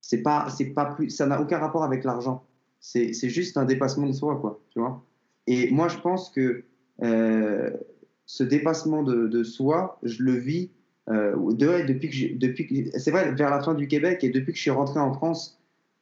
[0.00, 2.44] C'est pas, c'est pas plus, ça n'a aucun rapport avec l'argent.
[2.80, 5.04] C'est, c'est juste un dépassement de soi, quoi, tu vois.
[5.46, 6.64] Et moi, je pense que
[8.28, 10.70] ce dépassement de, soi, je le vis
[11.10, 14.62] euh, depuis que, depuis c'est vrai vers la fin du Québec et depuis que je
[14.62, 15.58] suis rentré en France,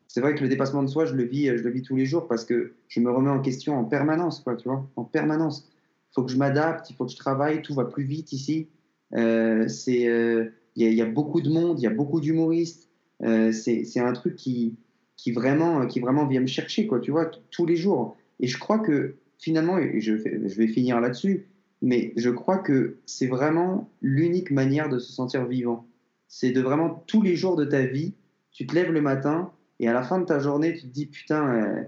[0.08, 2.06] c'est vrai que le dépassement de soi, je le vis, je le vis tous les
[2.06, 5.68] jours parce que je me remets en question en permanence, quoi, tu vois, en permanence.
[6.10, 8.68] Il faut que je m'adapte, il faut que je travaille, tout va plus vite ici.
[9.14, 12.88] Euh, c'est, euh, il y, a beaucoup de monde, il y a beaucoup d'humoristes.
[13.22, 14.76] Euh, c'est un truc qui,
[15.16, 18.16] qui vraiment, qui vraiment vient me chercher, quoi, tu vois, tous les jours.
[18.40, 21.46] Et je crois que finalement, je, je vais finir là-dessus,
[21.86, 25.86] mais je crois que c'est vraiment l'unique manière de se sentir vivant.
[26.26, 28.14] C'est de vraiment tous les jours de ta vie,
[28.50, 31.06] tu te lèves le matin et à la fin de ta journée, tu te dis
[31.06, 31.82] putain, euh,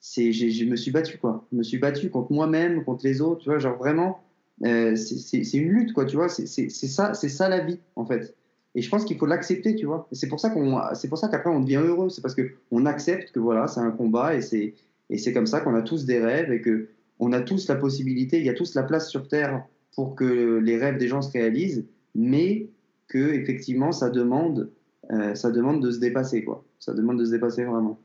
[0.00, 1.46] je me suis battu quoi.
[1.52, 4.20] Je me suis battu contre moi-même, contre les autres, tu vois, genre vraiment,
[4.64, 6.30] euh, c'est une lutte quoi, tu vois.
[6.30, 8.34] C'est ça, c'est ça la vie en fait.
[8.74, 10.08] Et je pense qu'il faut l'accepter, tu vois.
[10.12, 12.08] C'est pour ça qu'on, c'est pour ça qu'après on devient heureux.
[12.08, 14.72] C'est parce que on accepte que voilà, c'est un combat et c'est
[15.10, 16.88] et c'est comme ça qu'on a tous des rêves et que
[17.22, 20.58] on a tous la possibilité, il y a tous la place sur Terre pour que
[20.58, 22.68] les rêves des gens se réalisent, mais
[23.06, 24.72] que effectivement ça demande,
[25.12, 26.64] euh, ça demande de se dépasser quoi.
[26.80, 28.00] Ça demande de se dépasser vraiment.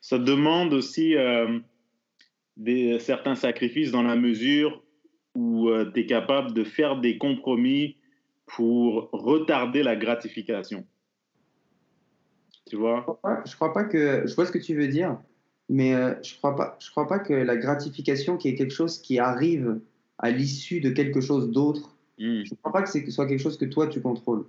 [0.00, 1.58] Ça demande aussi euh,
[2.56, 4.82] des, certains sacrifices dans la mesure
[5.34, 7.98] où euh, tu es capable de faire des compromis
[8.46, 10.86] pour retarder la gratification.
[12.70, 13.20] Tu vois?
[13.44, 15.18] Je crois pas que je vois ce que tu veux dire.
[15.68, 18.74] Mais euh, je ne crois, pas, je crois pas que la gratification, qui est quelque
[18.74, 19.80] chose qui arrive
[20.18, 22.44] à l'issue de quelque chose d'autre, hmm.
[22.44, 24.44] je ne crois pas que ce soit quelque chose que toi, tu contrôles.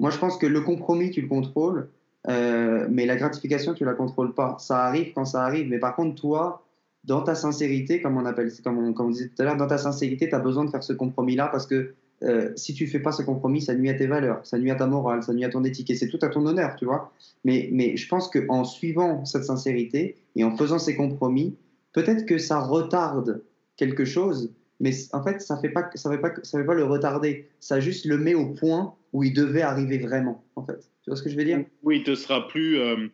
[0.00, 1.88] Moi, je pense que le compromis, tu le contrôles,
[2.28, 4.56] euh, mais la gratification, tu ne la contrôles pas.
[4.58, 5.68] Ça arrive quand ça arrive.
[5.68, 6.66] Mais par contre, toi,
[7.04, 9.68] dans ta sincérité, comme on, appelle, comme on, comme on disait tout à l'heure, dans
[9.68, 12.98] ta sincérité, tu as besoin de faire ce compromis-là parce que euh, si tu fais
[12.98, 15.44] pas ce compromis, ça nuit à tes valeurs, ça nuit à ta morale, ça nuit
[15.44, 17.12] à ton éthique, et c'est tout à ton honneur, tu vois.
[17.44, 21.56] Mais, mais je pense qu'en suivant cette sincérité et en faisant ces compromis,
[21.92, 23.42] peut-être que ça retarde
[23.76, 26.84] quelque chose, mais en fait, ça fait pas, ça fait pas, ça fait pas le
[26.84, 30.78] retarder, ça juste le met au point où il devait arriver vraiment, en fait.
[31.02, 31.64] Tu vois ce que je veux dire?
[31.82, 33.08] Oui, il te sera plus, euh,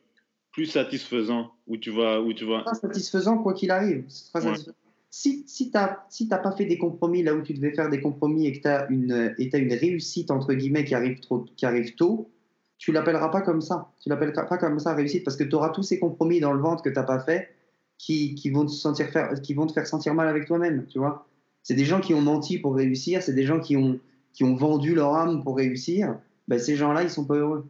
[0.53, 2.63] plus satisfaisant, où tu vas, où tu vas.
[2.63, 4.05] Pas satisfaisant quoi qu'il arrive.
[5.15, 8.47] Si, si tu n'as pas fait des compromis là où tu devais faire des compromis
[8.47, 11.95] et que tu as, une, et une réussite, entre guillemets, qui arrive, trop, qui arrive
[11.97, 12.31] tôt,
[12.79, 13.93] tu l'appelleras pas comme ça.
[14.01, 16.63] Tu l'appelleras pas comme ça réussite parce que tu auras tous ces compromis dans le
[16.63, 17.51] ventre que tu n'as pas fait
[17.99, 20.99] qui, qui, vont te sentir faire, qui vont te faire sentir mal avec toi-même, tu
[20.99, 21.29] vois.
[21.63, 24.01] C'est des gens qui ont menti pour réussir, c'est des gens qui ont,
[24.33, 26.19] qui ont vendu leur âme pour réussir.
[26.49, 27.67] Ben, ces gens-là, ils sont pas heureux.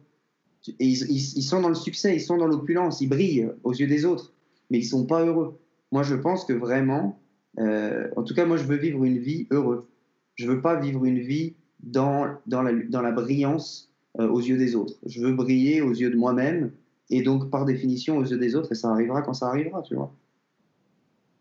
[0.79, 3.73] Et ils, ils, ils, sont dans le succès, ils sont dans l'opulence, ils brillent aux
[3.73, 4.33] yeux des autres,
[4.69, 5.59] mais ils sont pas heureux.
[5.91, 7.19] Moi, je pense que vraiment,
[7.59, 9.87] euh, en tout cas, moi, je veux vivre une vie heureuse.
[10.35, 14.57] Je veux pas vivre une vie dans, dans, la, dans la brillance euh, aux yeux
[14.57, 14.95] des autres.
[15.05, 16.71] Je veux briller aux yeux de moi-même
[17.09, 19.95] et donc, par définition, aux yeux des autres, et ça arrivera quand ça arrivera, tu
[19.95, 20.13] vois.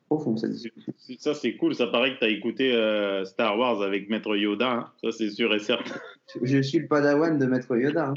[0.09, 0.53] Profond, cette
[1.20, 1.75] Ça, c'est cool.
[1.75, 4.70] Ça paraît que tu as écouté euh, Star Wars avec Maître Yoda.
[4.70, 4.90] Hein.
[5.03, 5.94] Ça, c'est sûr et certain.
[6.42, 8.12] Je suis le padawan de Maître Yoda.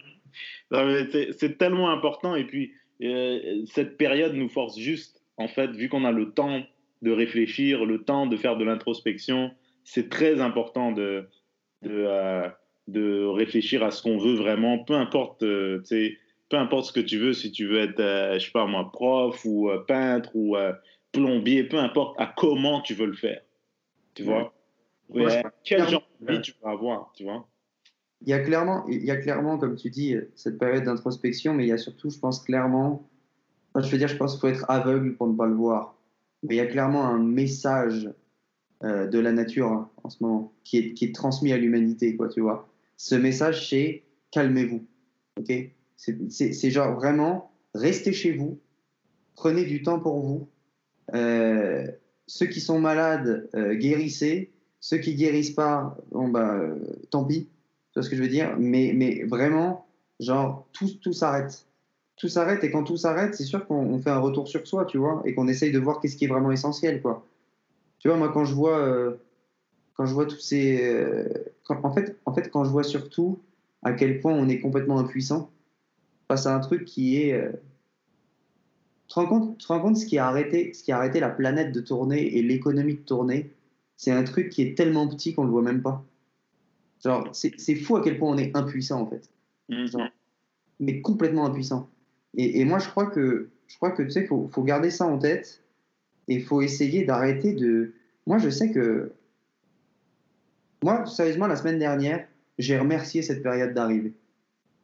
[0.72, 1.06] Hein.
[1.38, 2.36] C'est tellement important.
[2.36, 2.74] Et puis,
[3.68, 6.66] cette période nous force juste, en fait, vu qu'on a le temps
[7.06, 9.52] de réfléchir, le temps de faire de l'introspection.
[9.84, 11.30] C'est très important de,
[11.84, 12.50] de, euh,
[12.88, 15.84] de, réfléchir à ce qu'on veut vraiment, peu importe, euh,
[16.50, 18.92] peu importe ce que tu veux, si tu veux être, euh, je sais pas moi,
[18.92, 20.58] prof ou peintre ou
[21.12, 23.42] plombier, peu importe à comment tu veux le faire.
[24.16, 24.52] Tu vois?
[25.64, 27.48] Quel genre de vie tu vas avoir, tu vois?
[28.22, 31.66] Il y a clairement, il y a clairement, comme tu dis, cette période d'introspection, mais
[31.66, 33.08] il y a surtout, je pense clairement,
[33.76, 35.96] je veux dire, je pense qu'il faut être aveugle pour ne pas le voir.
[36.50, 38.10] Il y a clairement un message
[38.84, 42.16] euh, de la nature hein, en ce moment qui est, qui est transmis à l'humanité,
[42.16, 42.70] quoi, tu vois.
[42.98, 44.86] Ce message, c'est calmez-vous,
[45.40, 45.54] ok?
[45.98, 48.60] C'est genre vraiment, restez chez vous,
[49.36, 50.50] prenez du temps pour vous.
[51.14, 51.88] Euh,
[52.28, 54.52] ceux qui sont malades, euh, guérissez.
[54.82, 56.62] Ceux qui guérissent pas, bon bah,
[57.10, 57.46] tant pis.
[57.46, 57.50] Tu
[57.96, 58.56] vois ce que je veux dire?
[58.60, 59.88] Mais, mais vraiment,
[60.20, 61.66] genre, tout, tout s'arrête
[62.18, 64.98] tout s'arrête et quand tout s'arrête, c'est sûr qu'on fait un retour sur soi, tu
[64.98, 67.26] vois, et qu'on essaye de voir qu'est-ce qui est vraiment essentiel, quoi.
[68.00, 69.16] Tu vois, moi quand je vois, euh,
[69.96, 71.28] quand je vois tous ces, euh,
[71.70, 73.40] en fait, en fait, quand je vois surtout
[73.84, 75.52] à quel point on est complètement impuissant
[76.28, 77.52] face à un truc qui est, euh,
[79.08, 80.98] tu te rends compte, tu te rends compte ce qui a arrêté, ce qui a
[80.98, 83.52] arrêté la planète de tourner et l'économie de tourner,
[83.98, 86.04] c'est un truc qui est tellement petit qu'on le voit même pas.
[87.04, 89.30] Genre, c'est fou à quel point on est impuissant en fait.
[89.68, 89.98] Mmh.
[90.80, 91.90] mais complètement impuissant.
[92.38, 95.18] Et, moi, je crois que, je crois que tu sais, faut, faut garder ça en
[95.18, 95.62] tête
[96.28, 97.94] et faut essayer d'arrêter de.
[98.28, 99.12] Moi, je sais que.
[100.84, 104.14] Moi, sérieusement, la semaine dernière, j'ai remercié cette période d'arrivée.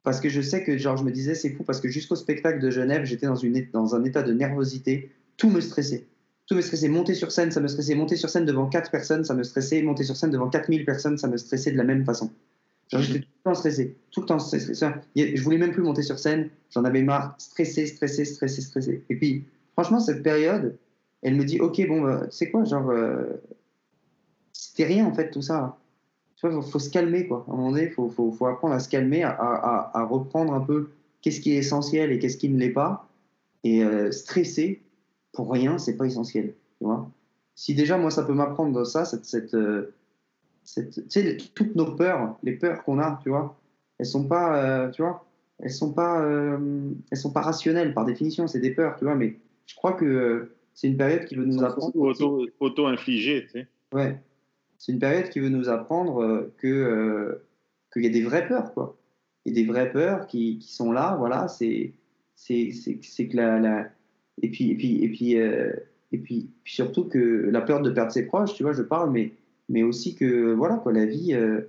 [0.04, 2.60] Parce que je sais que, genre, je me disais, c'est fou, parce que jusqu'au spectacle
[2.60, 5.12] de Genève, j'étais dans, une, dans un état de nervosité.
[5.38, 6.08] Tout me stressait.
[6.48, 6.90] Tout me stressait.
[6.90, 7.96] Monter sur scène, ça me stressait.
[7.96, 9.82] Monter sur scène devant 4 personnes, ça me stressait.
[9.84, 12.32] Monter sur scène devant 4000 personnes, ça me stressait de la même façon.
[12.94, 14.74] J'étais tout le temps stressé, tout le temps stressé.
[15.16, 19.04] Je voulais même plus monter sur scène, j'en avais marre, stressé, stressé, stressé, stressé.
[19.10, 20.78] Et puis, franchement, cette période,
[21.22, 23.42] elle me dit, ok, bon, bah, tu sais quoi, genre, euh,
[24.52, 25.78] c'était rien en fait tout ça.
[26.36, 27.46] Tu vois, faut, faut se calmer quoi.
[27.48, 30.54] À un moment donné, faut, faut, faut apprendre à se calmer, à, à, à reprendre
[30.54, 30.90] un peu
[31.22, 33.08] qu'est-ce qui est essentiel et qu'est-ce qui ne l'est pas.
[33.64, 34.82] Et euh, stresser
[35.34, 36.54] pour rien, c'est pas essentiel.
[36.80, 37.10] Tu vois.
[37.56, 39.94] Si déjà moi ça peut m'apprendre ça, cette, cette euh,
[40.64, 43.60] sais, toutes nos peurs, les peurs qu'on a, tu vois,
[43.98, 45.26] elles sont pas, euh, tu vois,
[45.60, 49.16] elles sont pas, euh, elles sont pas rationnelles par définition, c'est des peurs, tu vois,
[49.16, 51.96] mais je crois que euh, c'est une période qui veut nous apprendre.
[51.96, 53.68] Auto, auto infligé, tu sais.
[53.94, 54.18] Ouais,
[54.78, 57.42] c'est une période qui veut nous apprendre que
[57.92, 58.98] qu'il y a des vraies peurs, quoi.
[59.46, 61.94] Il y a des vraies peurs qui, qui sont là, voilà, c'est
[62.36, 63.90] c'est c'est que la, la,
[64.42, 65.36] et puis et puis et puis
[66.14, 69.34] et puis surtout que la peur de perdre ses proches, tu vois, je parle, mais
[69.72, 71.62] mais aussi que voilà quoi, la vie, euh,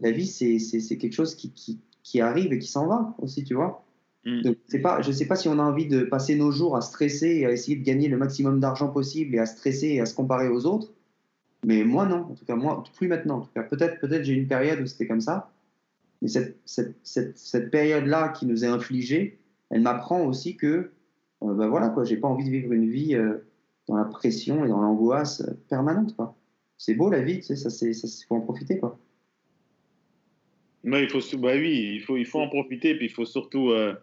[0.00, 3.54] la vie c'est, quelque chose qui, qui, qui, arrive et qui s'en va aussi, tu
[3.54, 3.84] vois.
[4.24, 4.42] Mm.
[4.42, 7.38] Donc, pas, je sais pas si on a envie de passer nos jours à stresser
[7.38, 10.14] et à essayer de gagner le maximum d'argent possible et à stresser et à se
[10.14, 10.92] comparer aux autres.
[11.66, 13.38] Mais moi non, en tout cas moi plus maintenant.
[13.38, 15.50] En tout cas peut-être peut-être j'ai une période où c'était comme ça,
[16.22, 19.38] mais cette, cette, cette, cette période là qui nous est infligée,
[19.70, 20.92] elle m'apprend aussi que
[21.42, 23.38] euh, ben voilà quoi, j'ai pas envie de vivre une vie euh,
[23.88, 26.36] dans la pression et dans l'angoisse permanente quoi
[26.78, 28.98] c'est beau la vie, tu sais, ça, c'est, ça, faut en profiter, quoi.
[30.84, 33.70] Non, il faut, bah oui, il faut, il faut en profiter, puis il faut surtout,
[33.70, 33.94] euh,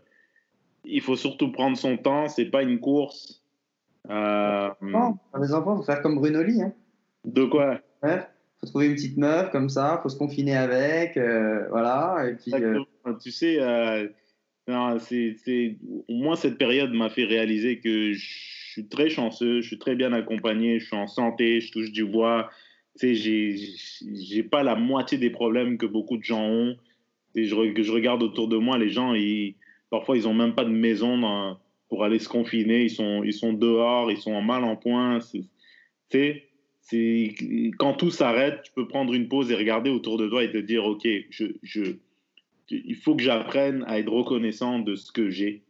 [0.84, 2.28] il faut surtout prendre son temps.
[2.28, 3.42] C'est pas une course.
[4.10, 6.62] Euh, non, les enfants, faut faire comme Bruno Lee.
[6.62, 6.74] Hein.
[7.24, 7.80] De quoi?
[8.04, 8.20] Il
[8.60, 12.28] faut trouver une petite meuf comme ça, faut se confiner avec, euh, voilà.
[12.30, 12.84] Et puis, euh,
[13.20, 13.58] Tu sais,
[15.00, 18.26] c'est, c'est, au moins cette période m'a fait réaliser que je
[18.72, 22.06] suis très chanceux, je suis très bien accompagné, je suis en santé, je touche du
[22.06, 22.50] bois,
[23.01, 26.75] j'ai pas la moitié des problèmes que beaucoup de gens ont.
[27.36, 29.55] Je, que je regarde autour de moi, les gens, ils,
[29.89, 31.58] parfois, ils ont même pas de maison
[31.89, 32.84] pour aller se confiner.
[32.84, 35.19] Ils sont, ils sont dehors, ils sont en mal en point.
[36.10, 37.36] Sais,
[37.77, 40.58] quand tout s'arrête, tu peux prendre une pause et regarder autour de toi et te
[40.58, 41.97] dire, OK, je, je,
[42.69, 45.63] il faut que j'apprenne à être reconnaissant de ce que j'ai.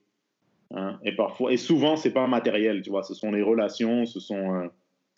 [0.71, 0.99] Hein.
[1.03, 4.53] Et parfois, et souvent, c'est pas matériel, tu vois, ce sont les relations, ce sont...
[4.53, 4.67] Euh,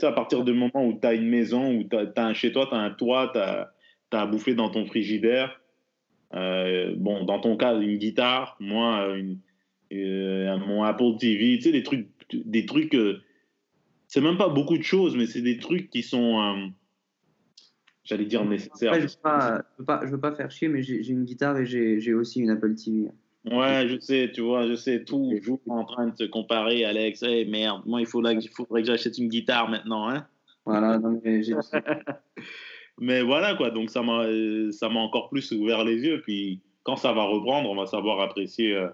[0.03, 2.67] à partir du moment où tu as une maison, où tu as, un chez toi,
[2.69, 3.73] tu as un toit, tu as,
[4.11, 5.59] as, à bouffer dans ton frigidaire.
[6.33, 9.39] Euh, bon, dans ton cas, une guitare, moi, une,
[9.93, 13.21] euh, mon Apple TV, tu sais, des trucs, des trucs euh,
[14.07, 16.71] c'est même pas beaucoup de choses, mais c'est des trucs qui sont,
[18.03, 18.93] j'allais dire, nécessaires.
[18.95, 22.13] je, veux veux pas, je veux pas faire chier, mais j'ai une guitare et j'ai
[22.13, 23.09] aussi une Apple TV.
[23.51, 27.23] Ouais, je sais, tu vois, je sais, toujours en train de se comparer, Alex.
[27.23, 30.25] Hey, merde, moi, il, faudrait que j'achète une guitare maintenant, hein.
[30.65, 31.41] Voilà, mais
[32.99, 36.21] Mais voilà, quoi, donc ça m'a encore plus ouvert les yeux.
[36.21, 38.89] Puis quand ça va reprendre, on va savoir apprécier, euh,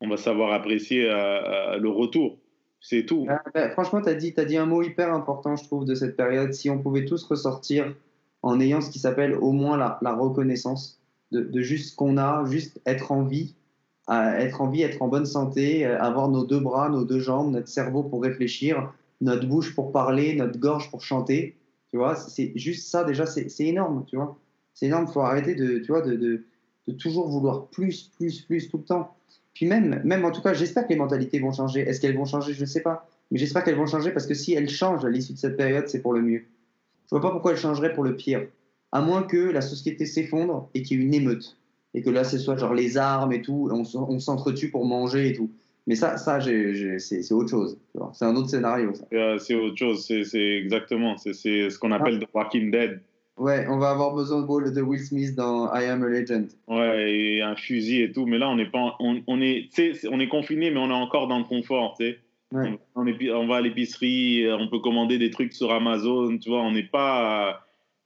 [0.00, 2.38] on va savoir apprécier euh, euh, le retour.
[2.80, 3.26] C'est tout.
[3.30, 5.94] Ah, ben, franchement, tu as, dit, as dit un mot hyper important, je trouve, de
[5.94, 6.52] cette période.
[6.52, 7.94] Si on pouvait tous ressortir
[8.42, 11.00] en ayant ce qui s'appelle au moins la, la reconnaissance
[11.42, 13.54] de, juste ce qu'on a, juste être en vie,
[14.08, 17.52] être en vie, être en bonne santé, euh, avoir nos deux bras, nos deux jambes,
[17.52, 21.56] notre cerveau pour réfléchir, notre bouche pour parler, notre gorge pour chanter.
[21.90, 24.36] Tu vois, c'est juste ça déjà, c'est énorme, tu vois.
[24.74, 25.06] C'est énorme.
[25.08, 26.44] Il faut arrêter de, tu vois, de,
[26.98, 29.16] toujours vouloir plus, plus, plus tout le temps.
[29.54, 31.80] Puis même, même en tout cas, j'espère que les mentalités vont changer.
[31.80, 32.52] Est-ce qu'elles vont changer?
[32.52, 33.08] Je ne sais pas.
[33.30, 35.88] Mais j'espère qu'elles vont changer parce que si elles changent à l'issue de cette période,
[35.88, 36.44] c'est pour le mieux.
[37.10, 38.46] Je ne vois pas pourquoi elles changeraient pour le pire.
[38.94, 41.58] À moins que la société s'effondre et qu'il y ait une émeute.
[41.92, 45.28] Et que là, ce soit genre les armes et tout, on, on s'entretue pour manger
[45.28, 45.50] et tout.
[45.86, 47.78] Mais ça, ça c'est autre chose.
[48.14, 48.92] C'est un autre scénario.
[49.12, 50.06] Euh, c'est autre chose.
[50.06, 51.16] C'est exactement.
[51.18, 53.02] C'est ce qu'on appelle The Walking Dead.
[53.36, 56.48] Ouais, on va avoir besoin de, de Will Smith dans I Am a Legend.
[56.68, 58.26] Ouais, et un fusil et tout.
[58.26, 59.68] Mais là, on est pas, on, on est,
[60.08, 61.98] on est confiné, mais on est encore dans le confort.
[62.00, 62.78] Ouais.
[62.94, 66.62] On, on, va à l'épicerie, on peut commander des trucs sur Amazon, tu vois.
[66.62, 67.63] On n'est pas,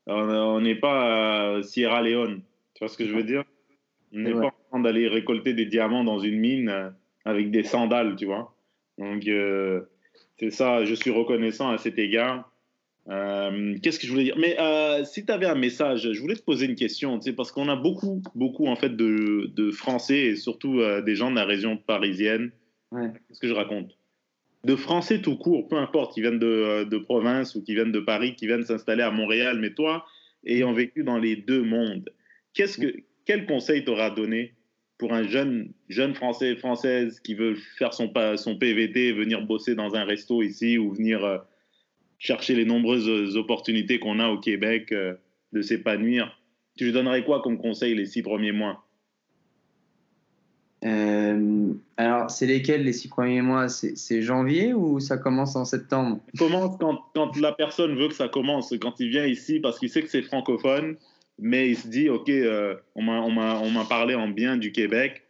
[0.08, 2.42] on n'est pas Sierra Leone.
[2.74, 3.44] Tu vois ce que je veux dire?
[4.12, 6.88] On n'est pas en train d'aller récolter des diamants dans une mine euh,
[7.26, 8.54] avec des sandales, tu vois.
[8.96, 9.82] Donc, euh,
[10.38, 12.50] c'est ça, je suis reconnaissant à cet égard.
[13.10, 14.38] Euh, qu'est-ce que je voulais dire?
[14.38, 17.68] Mais euh, si tu avais un message, je voulais te poser une question, parce qu'on
[17.68, 21.76] a beaucoup, beaucoup en fait de, de Français et surtout des gens de la région
[21.76, 22.50] parisienne.
[22.90, 23.97] Qu'est-ce que je raconte?
[24.64, 28.00] De Français tout court, peu importe, qui viennent de, de, province ou qui viennent de
[28.00, 30.04] Paris, qui viennent s'installer à Montréal, mais toi,
[30.44, 32.10] ayant vécu dans les deux mondes,
[32.54, 34.54] que, quel conseil t'auras donné
[34.98, 39.94] pour un jeune, jeune Français, Française qui veut faire son, son PVT, venir bosser dans
[39.94, 41.38] un resto ici ou venir euh,
[42.18, 45.14] chercher les nombreuses opportunités qu'on a au Québec euh,
[45.52, 46.36] de s'épanouir,
[46.76, 48.87] tu lui donnerais quoi comme conseil les six premiers mois?
[50.84, 53.68] Euh, alors, c'est lesquels les six premiers mois?
[53.68, 56.20] C'est janvier ou ça commence en septembre?
[56.34, 59.90] Ça commence quand, la personne veut que ça commence, quand il vient ici parce qu'il
[59.90, 60.96] sait que c'est francophone,
[61.38, 65.22] mais il se dit, OK, euh, on m'a parlé en bien du Québec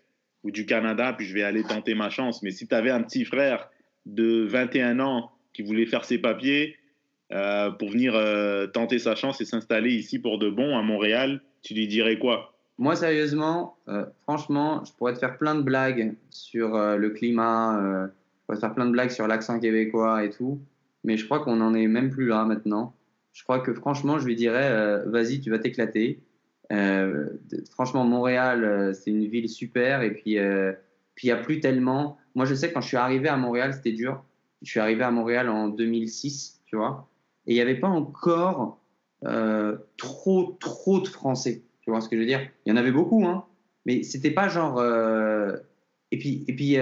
[0.45, 2.43] ou du Canada, puis je vais aller tenter ma chance.
[2.43, 3.69] Mais si tu avais un petit frère
[4.07, 6.77] de 21 ans qui voulait faire ses papiers
[7.33, 11.43] euh, pour venir euh, tenter sa chance et s'installer ici pour de bon à Montréal,
[11.63, 12.58] tu lui dirais quoi?
[12.79, 13.77] Moi, sérieusement,
[14.23, 18.75] franchement, je pourrais te faire plein de blagues sur le climat, je pourrais te faire
[18.75, 20.61] plein de blagues sur l'accent québécois et tout,
[21.03, 22.95] mais je crois qu'on n'en est même plus là maintenant
[23.39, 26.21] je crois que franchement, je lui dirais, euh, vas-y, tu vas t'éclater.
[26.73, 27.29] Euh,
[27.71, 30.03] franchement, Montréal, euh, c'est une ville super.
[30.03, 30.39] Et puis,
[31.15, 32.19] puis il n'y a plus tellement.
[32.35, 34.25] Moi, je sais, quand je suis arrivé à Montréal, c'était dur.
[34.63, 37.09] Je suis arrivé à Montréal en 2006, tu vois.
[37.47, 38.81] Et il n'y avait pas encore
[39.97, 41.63] trop, trop de Français.
[41.89, 42.47] Tu vois ce que je veux dire?
[42.67, 43.47] Il y en avait beaucoup, hein.
[43.87, 44.85] Mais c'était pas genre.
[46.11, 46.77] Et puis, et puis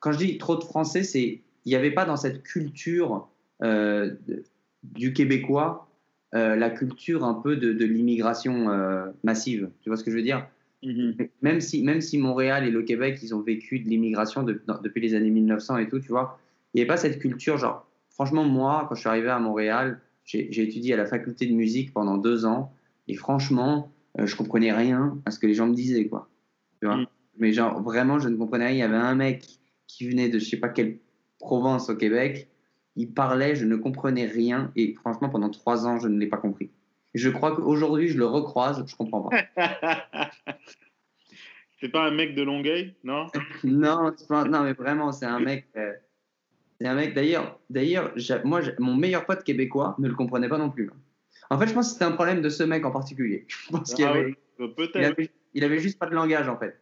[0.00, 3.28] quand je dis trop de Français, c'est il n'y avait pas dans cette culture
[3.60, 5.86] du québécois
[6.34, 9.70] euh, la culture un peu de, l'immigration euh, massive.
[9.80, 10.46] Tu vois ce que je veux dire?
[10.82, 11.28] Mm-hmm.
[11.40, 15.14] même, si, même si Montréal et le Québec, ils ont vécu de l'immigration depuis les
[15.14, 16.38] années 1900 et tout, tu vois,
[16.74, 17.56] il n'y avait pas cette culture.
[17.56, 21.54] Genre, franchement, moi, quand je suis arrivé à Montréal, j'ai étudié à la faculté de
[21.54, 22.72] musique pendant deux ans
[23.08, 26.28] et franchement, euh, je comprenais rien à ce que les gens me disaient, quoi.
[26.80, 27.06] Tu vois mm.
[27.38, 28.74] Mais genre, vraiment, je ne comprenais rien.
[28.74, 29.46] Il y avait un mec
[29.86, 30.98] qui venait de je sais pas quelle
[31.38, 32.48] province au Québec
[32.96, 36.38] il parlait, je ne comprenais rien et franchement pendant trois ans je ne l'ai pas
[36.38, 36.70] compris.
[37.14, 39.36] Je crois qu'aujourd'hui je le recroise, je comprends pas.
[41.80, 43.26] c'est pas un mec de Longueuil, non?
[43.64, 45.66] Non, non mais vraiment c'est un mec.
[45.76, 45.92] Euh,
[46.80, 47.14] c'est un mec.
[47.14, 50.90] D'ailleurs, d'ailleurs, moi mon meilleur pote québécois ne le comprenait pas non plus.
[51.50, 53.46] En fait, je pense que c'était un problème de ce mec en particulier.
[53.48, 56.80] Je pense qu'il avait, il avait, il avait juste pas de langage en fait.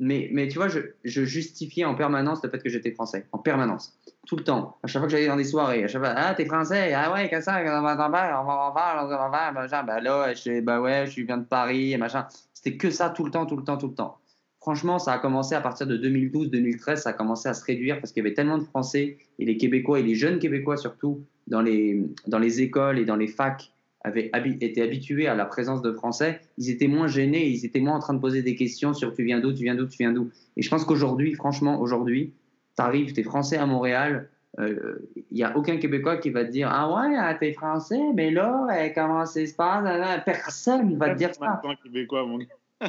[0.00, 3.26] Mais, mais tu vois, je, je, justifiais en permanence le fait que j'étais français.
[3.32, 3.98] En permanence.
[4.28, 4.78] Tout le temps.
[4.84, 7.12] À chaque fois que j'allais dans des soirées, à chaque fois, ah, t'es français, ah
[7.12, 9.32] ouais, qu'est-ce que ça, on va en faire, on va en faire, on va en
[9.32, 9.82] faire, machin.
[9.82, 12.28] Ben là, je, bah ouais, je viens de Paris, machin.
[12.54, 14.18] C'était que ça tout le temps, tout le temps, tout le temps.
[14.60, 18.12] Franchement, ça a commencé à partir de 2012-2013, ça a commencé à se réduire parce
[18.12, 21.62] qu'il y avait tellement de Français et les Québécois et les jeunes Québécois surtout dans
[21.62, 24.30] les, dans les écoles et dans les facs avaient
[24.60, 27.98] été habitués à la présence de Français, ils étaient moins gênés, ils étaient moins en
[27.98, 30.30] train de poser des questions sur tu viens d'où, tu viens d'où, tu viens d'où.
[30.56, 32.32] Et je pense qu'aujourd'hui, franchement, aujourd'hui,
[32.76, 36.44] tu arrives, tu es Français à Montréal, il euh, n'y a aucun Québécois qui va
[36.44, 40.90] te dire Ah ouais, ah, t'es Français, mais là, euh, comment ça se passe Personne
[40.90, 41.60] ne va te dire ça.
[41.82, 42.46] Québécois, mon gars.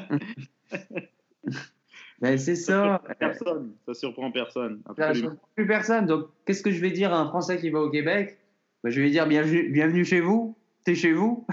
[2.22, 3.01] Ben, c'est ça.
[3.18, 4.82] Personne, ça surprend personne.
[4.97, 6.05] Ça surprend plus personne.
[6.05, 8.38] Donc, qu'est-ce que je vais dire à un Français qui va au Québec?
[8.84, 10.53] Ben, Je vais dire bienvenue, bienvenue chez vous
[10.84, 11.46] t'es chez vous.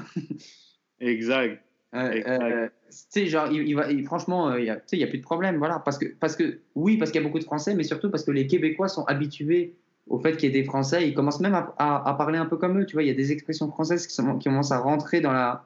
[1.00, 1.62] exact.
[1.94, 5.78] Euh, euh, genre, il, va, franchement, euh, il n'y a plus de problème, voilà.
[5.78, 8.24] Parce que, parce que, oui, parce qu'il y a beaucoup de Français, mais surtout parce
[8.24, 9.74] que les Québécois sont habitués
[10.08, 11.08] au fait qu'il y ait des Français.
[11.08, 13.02] Ils commencent même à, parler un peu comme eux, tu vois.
[13.02, 15.64] Il y a des expressions françaises qui, sont, qui, commencent à rentrer dans, la,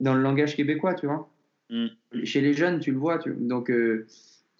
[0.00, 1.28] dans le langage québécois, tu vois.
[1.70, 1.86] Mm.
[2.24, 3.18] Chez les jeunes, tu le vois.
[3.18, 3.70] Tu, donc,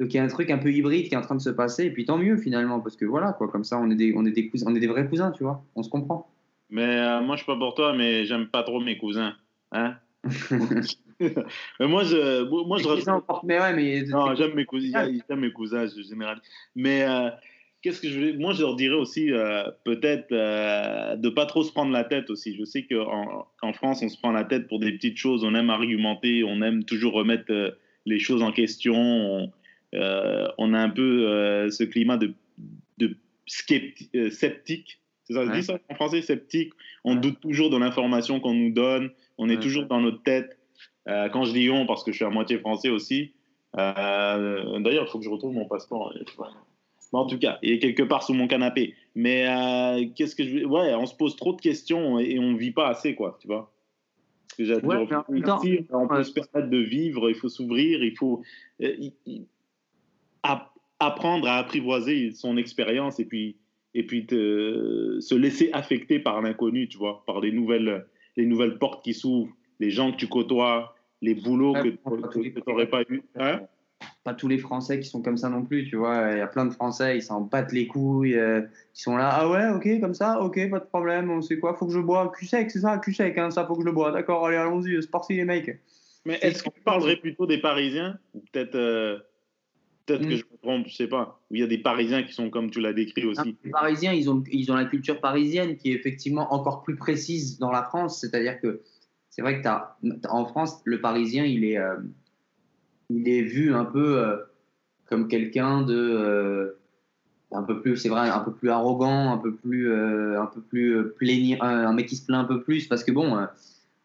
[0.01, 1.51] donc, il y a un truc un peu hybride qui est en train de se
[1.51, 1.85] passer.
[1.85, 3.49] Et puis, tant mieux, finalement, parce que voilà, quoi.
[3.49, 5.45] Comme ça, on est des, on est des, cousins, on est des vrais cousins, tu
[5.45, 5.65] vois.
[5.77, 6.34] On se comprend.
[6.71, 9.37] Mais euh, moi, je suis pas pour toi, mais j'aime pas trop mes cousins.
[9.73, 9.97] Hein
[11.21, 14.03] mais moi, je, moi, je Mais ouais, mais.
[14.03, 16.41] Non, j'aime mes cousins, j'aime mes cousins, en général.
[16.75, 17.31] Mais euh,
[17.83, 18.33] qu'est-ce que je vais.
[18.33, 22.31] Moi, je leur dirais aussi, euh, peut-être, euh, de pas trop se prendre la tête
[22.31, 22.57] aussi.
[22.57, 25.45] Je sais qu'en en France, on se prend la tête pour des petites choses.
[25.45, 28.95] On aime argumenter, on aime toujours remettre les choses en question.
[28.97, 29.53] On,
[29.93, 32.35] on a un peu ce climat de,
[32.99, 35.01] de sceptique.
[35.25, 36.73] C'est ça, je dis ça en français, sceptique.
[37.03, 39.11] On doute toujours de l'information qu'on nous donne.
[39.39, 40.59] On est toujours dans notre tête.
[41.09, 43.33] Euh, quand je dis on, parce que je suis à moitié français aussi.
[43.77, 46.15] Euh, d'ailleurs, il faut que je retrouve mon passeport.
[47.13, 48.95] en tout cas, il est quelque part sous mon canapé.
[49.15, 52.73] Mais euh, qu'est-ce que je Ouais, on se pose trop de questions et on vit
[52.73, 53.73] pas assez, quoi, tu vois.
[54.59, 55.09] Ouais,
[55.91, 58.43] on peut se permettre de vivre, il faut s'ouvrir, il faut
[61.01, 63.57] apprendre à apprivoiser son expérience et puis,
[63.95, 69.05] et puis se laisser affecter par l'inconnu, tu vois, par les nouvelles, les nouvelles portes
[69.05, 71.89] qui s'ouvrent, les gens que tu côtoies, les boulots que
[72.33, 73.23] tu n'aurais pas eu.
[73.37, 73.63] Hein?
[74.25, 76.33] Pas tous les Français qui sont comme ça non plus, tu vois.
[76.33, 78.61] Il y a plein de Français, ils s'en battent les couilles, euh,
[78.95, 81.75] ils sont là, ah ouais, ok, comme ça, ok, pas de problème, on sait quoi,
[81.75, 83.87] faut que je bois cul sec, c'est ça, cul sec, hein, ça, faut que je
[83.87, 85.79] le bois, d'accord, allez, allons-y, c'est parti les mecs.
[86.27, 88.19] Mais est-ce que tu parlerais plutôt des Parisiens
[88.53, 89.19] peut-être euh,
[90.07, 90.37] peut-être que hmm.
[90.37, 91.41] je trompe, je sais pas.
[91.51, 93.57] Ou il y a des Parisiens qui sont comme tu l'as décrit aussi.
[93.65, 97.59] les Parisiens, ils ont, ils ont la culture parisienne qui est effectivement encore plus précise
[97.59, 98.81] dans la France, c'est-à-dire que
[99.31, 99.97] c'est vrai que as,
[100.29, 101.97] en France, le Parisien, il est, euh,
[103.11, 104.37] il est vu un peu euh,
[105.07, 106.79] comme quelqu'un de euh,
[107.53, 111.13] un peu plus, c'est vrai, un peu plus arrogant, un peu plus, un peu plus
[111.17, 113.47] plaignir, un mec qui se plaint un peu plus parce que bon,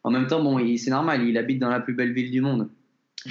[0.04, 2.70] en même temps, bon, c'est normal, il habite dans la plus belle ville du monde.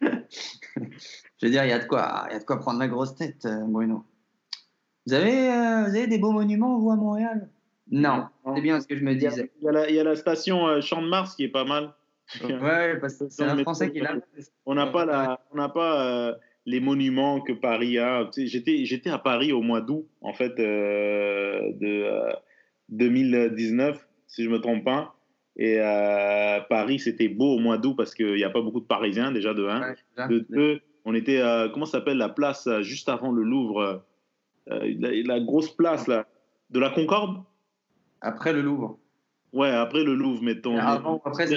[0.76, 2.88] Je veux dire, il y a de quoi, il y a de quoi prendre la
[2.88, 4.04] grosse tête, Bruno.
[5.06, 5.48] Vous avez,
[5.88, 7.48] vous avez des beaux monuments, vous, à Montréal?
[7.90, 9.50] Non, c'est bien ce que je me disais.
[9.60, 11.48] Il y a la, il y a la station euh, Champ de Mars qui est
[11.48, 11.94] pas mal.
[12.42, 14.16] Ouais, parce que c'est un Français qui là.
[14.64, 18.28] On n'a pas, la, on n'a pas euh, les monuments que Paris a.
[18.36, 22.10] j'étais, j'étais à Paris au mois d'août, en fait, euh, de
[22.88, 25.15] 2019, si je me trompe pas.
[25.56, 25.78] Et
[26.68, 29.54] Paris, c'était beau au mois d'août parce qu'il n'y a pas beaucoup de Parisiens, déjà,
[29.54, 30.28] de 1.
[30.28, 34.04] de 2, on était à, comment s'appelle la place juste avant le Louvre
[34.66, 36.26] la, la, grosse place, là,
[36.70, 37.42] de la Concorde?
[38.20, 38.98] Après le Louvre.
[39.52, 40.76] Ouais, après le Louvre, mettons.
[40.76, 41.56] Avant, après, ça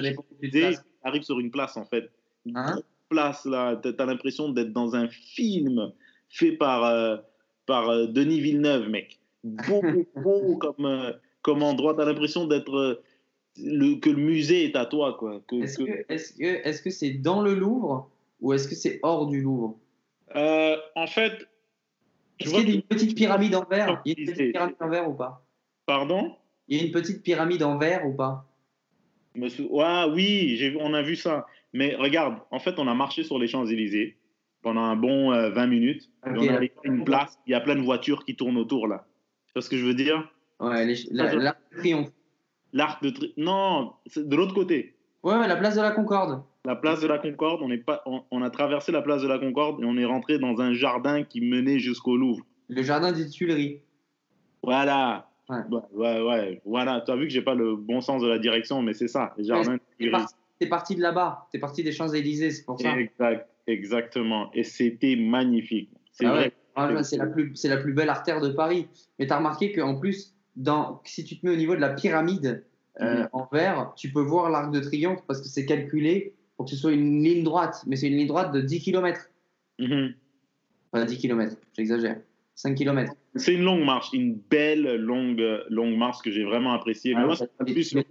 [1.03, 2.09] arrive sur une place, en fait.
[2.45, 2.81] Une hein?
[3.09, 3.75] place, là.
[3.75, 5.91] Tu as l'impression d'être dans un film
[6.29, 7.17] fait par, euh,
[7.65, 9.19] par euh, Denis Villeneuve, mec.
[9.43, 9.81] Beau,
[10.15, 11.95] beau comme, euh, comme endroit.
[11.95, 13.01] Tu as l'impression d'être.
[13.63, 15.41] Le, que le musée est à toi, quoi.
[15.51, 18.09] Est-ce que est-ce que est-ce que c'est dans le Louvre
[18.41, 19.77] ou est-ce que c'est hors du Louvre?
[20.35, 21.47] En fait,
[22.39, 24.01] est-ce qu'il y a une petite pyramide en verre?
[24.05, 25.45] Il y a une petite pyramide en verre ou pas?
[25.85, 26.35] Pardon?
[26.67, 28.45] Il y a une petite pyramide en verre ou pas?
[29.81, 31.45] Ah, Oui, on a vu ça.
[31.73, 34.17] Mais regarde, en fait, on a marché sur les Champs-Élysées
[34.61, 36.09] pendant un bon 20 euh, minutes.
[36.23, 39.05] on a une place, il y a plein de voitures qui tournent autour là.
[39.47, 40.31] Tu vois ce que je veux dire?
[40.59, 42.09] Ouais, l'arc de triomphe.
[42.73, 43.33] L'arc de triomphe.
[43.37, 44.95] Non, c'est de l'autre côté.
[45.23, 46.43] Ouais, la place de la Concorde.
[46.65, 49.39] La place de la Concorde, on, est pas, on, a traversé la place de la
[49.39, 52.45] Concorde et on est rentré dans un jardin qui menait jusqu'au Louvre.
[52.67, 53.81] Le jardin des Tuileries.
[54.61, 55.29] Voilà,
[55.93, 58.81] Ouais, ouais, Voilà, tu as vu que j'ai pas le bon sens de la direction,
[58.81, 59.77] mais c'est ça, les jardins.
[60.59, 62.97] T'es parti, de là-bas, t'es parti des Champs-Élysées, c'est pour ça.
[62.99, 64.51] Exact, exactement.
[64.53, 65.89] Et c'était magnifique.
[66.11, 66.51] C'est ah vrai.
[66.75, 68.87] Ah c'est la, plus, la plus belle artère de Paris.
[69.17, 71.89] Mais tu as remarqué qu'en plus, dans, si tu te mets au niveau de la
[71.89, 72.65] pyramide
[73.01, 73.29] euh, mhm.
[73.33, 76.77] en verre, tu peux voir l'arc de triomphe parce que c'est calculé pour que ce
[76.77, 77.83] soit une ligne droite.
[77.87, 79.29] Mais c'est une ligne droite de 10 km.
[79.79, 80.07] Mmh.
[80.91, 82.17] Enfin, 10 km, j'exagère.
[82.55, 83.13] 5 km.
[83.35, 87.13] C'est une longue marche, une belle longue, longue marche que j'ai vraiment appréciée.
[87.15, 88.03] Ah, c'est plus le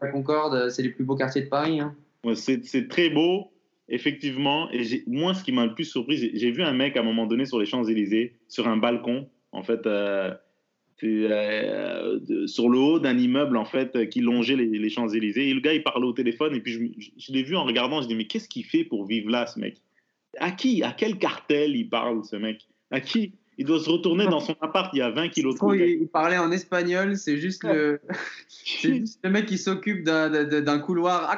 [0.00, 1.80] la Concorde, c'est les plus beaux quartiers de Paris.
[1.80, 1.94] Hein.
[2.34, 3.52] c'est très beau,
[3.90, 4.70] effectivement.
[4.70, 7.26] Et moi, ce qui m'a le plus surpris, j'ai vu un mec à un moment
[7.26, 10.32] donné sur les Champs-Élysées, sur un balcon, en fait, euh,
[11.02, 15.48] euh, sur le haut d'un immeuble, en fait, qui longeait les, Champs-Élysées.
[15.48, 18.00] Et le gars, il parlait au téléphone, et puis je, je l'ai vu en regardant,
[18.00, 19.76] je dis, mais qu'est-ce qu'il fait pour vivre là, ce mec
[20.38, 24.26] À qui À quel cartel il parle, ce mec à qui Il doit se retourner
[24.26, 27.38] dans son appart, il y a 20 kilos de il, il parlait en espagnol, c'est
[27.38, 28.00] juste, le...
[28.64, 31.28] juste le mec qui s'occupe d'un couloir.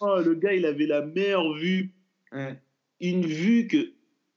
[0.00, 1.90] Oh, le gars, il avait la meilleure vue.
[3.00, 3.92] Une vue que.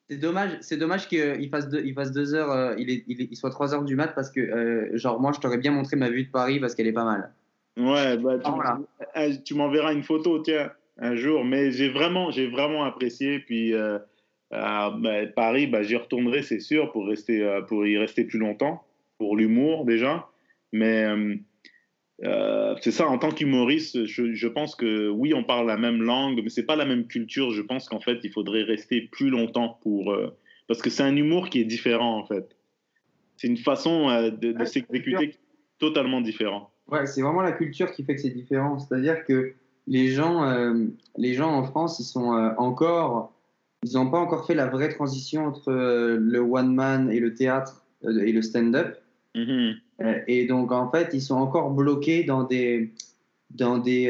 [0.09, 3.35] C'est dommage, c'est dommage qu'il fasse, deux, il fasse deux heures, euh, il, est, il,
[3.35, 6.09] soit 3 heures du mat parce que, euh, genre, moi, je t'aurais bien montré ma
[6.09, 7.33] vue de Paris parce qu'elle est pas mal.
[7.77, 8.51] Ouais, bah, tu,
[9.15, 11.43] ah, tu m'enverras une photo, tiens un jour.
[11.43, 13.39] Mais j'ai vraiment, j'ai vraiment apprécié.
[13.39, 13.99] Puis euh,
[14.51, 18.83] bah, Paris, bah, j'y retournerai, c'est sûr, pour, rester, euh, pour y rester plus longtemps,
[19.17, 20.27] pour l'humour déjà.
[20.71, 21.05] Mais
[22.21, 26.41] c'est ça, en tant qu'humoriste, je, je, pense que oui, on parle la même langue,
[26.43, 27.51] mais c'est pas la même culture.
[27.51, 30.15] Je pense qu'en fait, il faudrait rester plus longtemps pour.
[30.67, 32.55] parce que c'est un humour qui est différent, en fait.
[33.37, 35.35] C'est une façon de, de s'exécuter
[35.77, 36.71] totalement différent.
[36.87, 38.77] Ouais, c'est vraiment la culture qui fait que c'est différent.
[38.79, 39.53] C'est-à-dire que
[39.87, 40.85] les gens, euh,
[41.17, 43.33] les gens en France, ils sont euh, encore,
[43.83, 47.33] ils n'ont pas encore fait la vraie transition entre euh, le one man et le
[47.33, 48.97] théâtre et le stand-up.
[49.35, 49.75] Mm-hmm.
[50.27, 52.91] Et donc en fait, ils sont encore bloqués dans des,
[53.51, 54.07] dans des,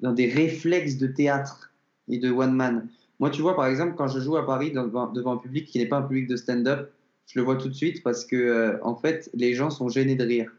[0.00, 1.72] dans des réflexes de théâtre
[2.08, 2.88] et de one man.
[3.18, 5.78] Moi, tu vois, par exemple, quand je joue à Paris devant, devant un public qui
[5.78, 6.90] n'est pas un public de stand-up,
[7.26, 10.24] je le vois tout de suite parce que en fait, les gens sont gênés de
[10.24, 10.52] rire.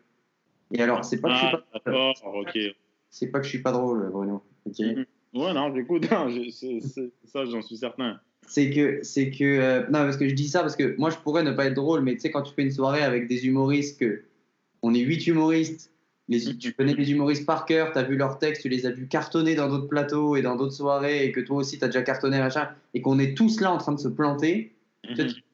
[0.74, 2.14] Et alors, c'est pas, ah, pas...
[3.10, 4.44] c'est pas que je suis pas drôle, Bruno.
[4.66, 5.06] Mhm.
[5.34, 6.06] Ouais, non, j'écoute,
[7.26, 8.20] ça, j'en suis certain.
[8.46, 11.18] C'est que, c'est que, euh, non, parce que je dis ça parce que moi, je
[11.18, 13.46] pourrais ne pas être drôle, mais tu sais, quand tu fais une soirée avec des
[13.46, 14.24] humoristes, que
[14.82, 15.92] on est huit humoristes,
[16.30, 16.58] les, mhm.
[16.58, 19.08] tu connais les humoristes par cœur, tu as vu leurs textes, tu les as vus
[19.08, 22.04] cartonner dans d'autres plateaux et dans d'autres soirées, et que toi aussi, tu as déjà
[22.04, 24.74] cartonné, machin, et qu'on est tous là en train de se planter.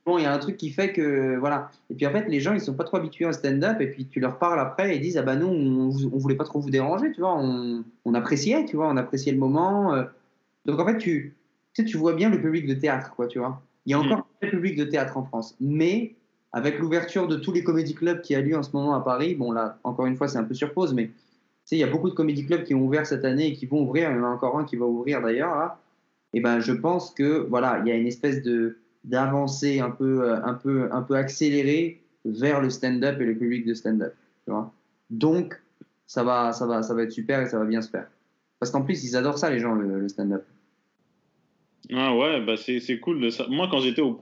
[0.05, 1.71] Bon, il y a un truc qui fait que voilà.
[1.89, 4.05] Et puis en fait, les gens ils sont pas trop habitués au stand-up et puis
[4.07, 6.59] tu leur parles après et ils disent ah bah nous on, on voulait pas trop
[6.59, 9.93] vous déranger, tu vois, on, on, appréciait, tu vois, on appréciait le moment.
[9.93, 10.03] Euh.
[10.65, 11.35] Donc en fait tu
[11.73, 13.61] tu, sais, tu vois bien le public de théâtre quoi, tu vois.
[13.85, 14.45] Il y a encore mm.
[14.45, 16.15] un public de théâtre en France, mais
[16.51, 19.35] avec l'ouverture de tous les comédie clubs qui a lieu en ce moment à Paris,
[19.35, 21.13] bon là encore une fois c'est un peu sur pause, mais tu
[21.65, 23.65] sais il y a beaucoup de comédie clubs qui ont ouvert cette année et qui
[23.65, 25.79] vont ouvrir, il y en a encore un qui va ouvrir d'ailleurs là.
[26.35, 30.23] Et ben je pense que voilà il y a une espèce de d'avancer un peu,
[30.23, 34.13] euh, un, peu, un peu accéléré vers le stand-up et le public de stand-up.
[35.09, 35.61] Donc,
[36.05, 38.07] ça va, ça, va, ça va être super et ça va bien se faire.
[38.59, 40.43] Parce qu'en plus, ils adorent ça, les gens, le, stand-up.
[41.91, 43.29] Ah ouais, bah c'est, cool.
[43.49, 44.19] Moi, quand j'étais au.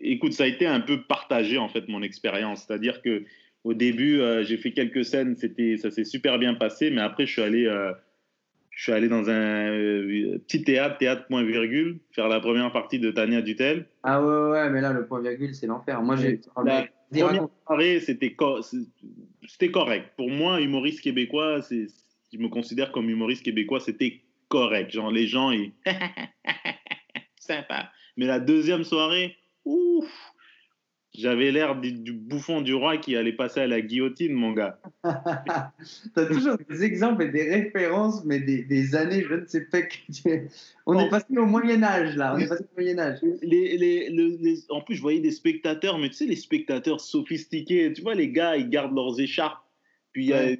[0.00, 2.64] Écoute, ça a été un peu partagé, en fait, mon expérience.
[2.66, 3.24] C'est-à-dire que
[3.64, 7.32] au début, euh, j'ai fait quelques scènes, ça s'est super bien passé, mais après, je
[7.32, 7.66] suis allé.
[7.66, 7.92] Euh,
[8.70, 12.98] je suis allé dans un euh, petit théâtre, théâtre point virgule, faire la première partie
[12.98, 13.86] de Tania Dutel.
[14.02, 16.00] Ah ouais, ouais, mais là, le point virgule, c'est l'enfer.
[16.00, 16.40] Moi, j'ai.
[16.64, 18.34] La première soirée, c'était
[19.46, 20.12] c'était correct.
[20.16, 24.90] Pour moi, humoriste québécois, je me considère comme humoriste québécois, c'était correct.
[24.90, 25.72] Genre, les gens, ils.
[27.40, 27.90] Sympa.
[28.18, 30.10] Mais la deuxième soirée, ouf,
[31.14, 34.78] j'avais l'air du, bouffon du roi qui allait passer à la guillotine, mon gars.
[35.02, 39.78] T'as toujours des exemples et des références, mais des, des années, je ne sais pas.
[40.86, 42.34] On est passé au Moyen-Âge, là.
[42.36, 43.18] On est passé au Moyen-Âge.
[43.42, 47.92] Les, les, en plus, je voyais des spectateurs, mais tu sais, les spectateurs sophistiqués.
[47.92, 49.64] Tu vois, les gars, ils gardent leurs écharpes.
[50.12, 50.56] Puis euh,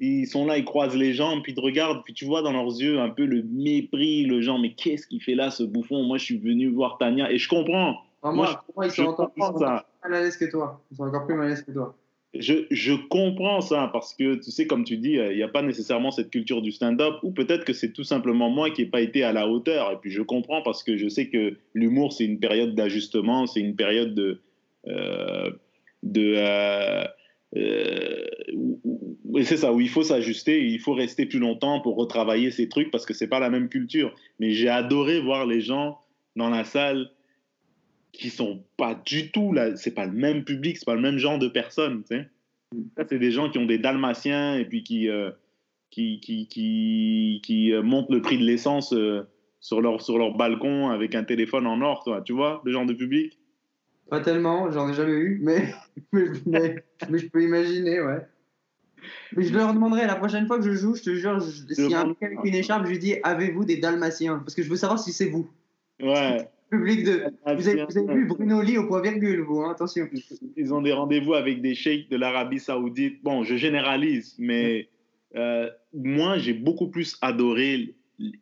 [0.00, 2.02] ils sont là, ils croisent les jambes, puis ils te regardent.
[2.04, 5.22] Puis tu vois dans leurs yeux un peu le mépris, le genre, mais qu'est-ce qu'il
[5.22, 6.02] fait là, ce bouffon?
[6.02, 7.30] Moi, je suis venu voir Tania.
[7.30, 7.96] Et je comprends.
[8.22, 10.82] moi, moi, ils sont encore ça mal à l'aise que toi.
[10.90, 11.94] Ils sont encore plus mal à l'aise que toi.
[12.32, 15.62] Je, je, comprends ça parce que tu sais, comme tu dis, il n'y a pas
[15.62, 19.00] nécessairement cette culture du stand-up ou peut-être que c'est tout simplement moi qui n'ai pas
[19.00, 19.90] été à la hauteur.
[19.90, 23.60] Et puis je comprends parce que je sais que l'humour, c'est une période d'ajustement, c'est
[23.60, 24.40] une période de.
[24.86, 25.50] Euh,
[26.02, 27.04] de euh,
[27.56, 28.26] euh,
[29.42, 32.90] c'est ça, où il faut s'ajuster, il faut rester plus longtemps pour retravailler ces trucs
[32.90, 34.14] parce que c'est pas la même culture.
[34.38, 35.98] Mais j'ai adoré voir les gens
[36.36, 37.10] dans la salle
[38.12, 41.18] qui sont pas du tout là, c'est pas le même public, c'est pas le même
[41.18, 42.28] genre de personnes, tu sais.
[43.08, 45.30] c'est des gens qui ont des dalmatiens et puis qui euh,
[45.90, 49.28] qui, qui, qui, qui euh, montent le prix de l'essence euh,
[49.60, 52.86] sur, leur, sur leur balcon avec un téléphone en or, toi, tu vois, le genre
[52.86, 53.38] de public
[54.10, 55.72] Pas tellement, j'en ai jamais eu, mais,
[56.12, 58.26] mais, mais, je peux imaginer, ouais.
[59.34, 61.94] Mais je leur demanderai la prochaine fois que je joue, je te jure, s'il y
[61.94, 64.38] a un mec avec une écharpe, je lui dis Avez-vous des dalmatiens?
[64.40, 65.48] Parce que je veux savoir si c'est vous.
[66.02, 67.24] Ouais public de.
[67.54, 70.08] Vous avez, vu Bruno Lee au point virgule, vous, hein, attention.
[70.56, 73.22] Ils ont des rendez-vous avec des sheikhs de l'Arabie Saoudite.
[73.22, 74.88] Bon, je généralise, mais
[75.36, 77.94] euh, moi, j'ai beaucoup plus adoré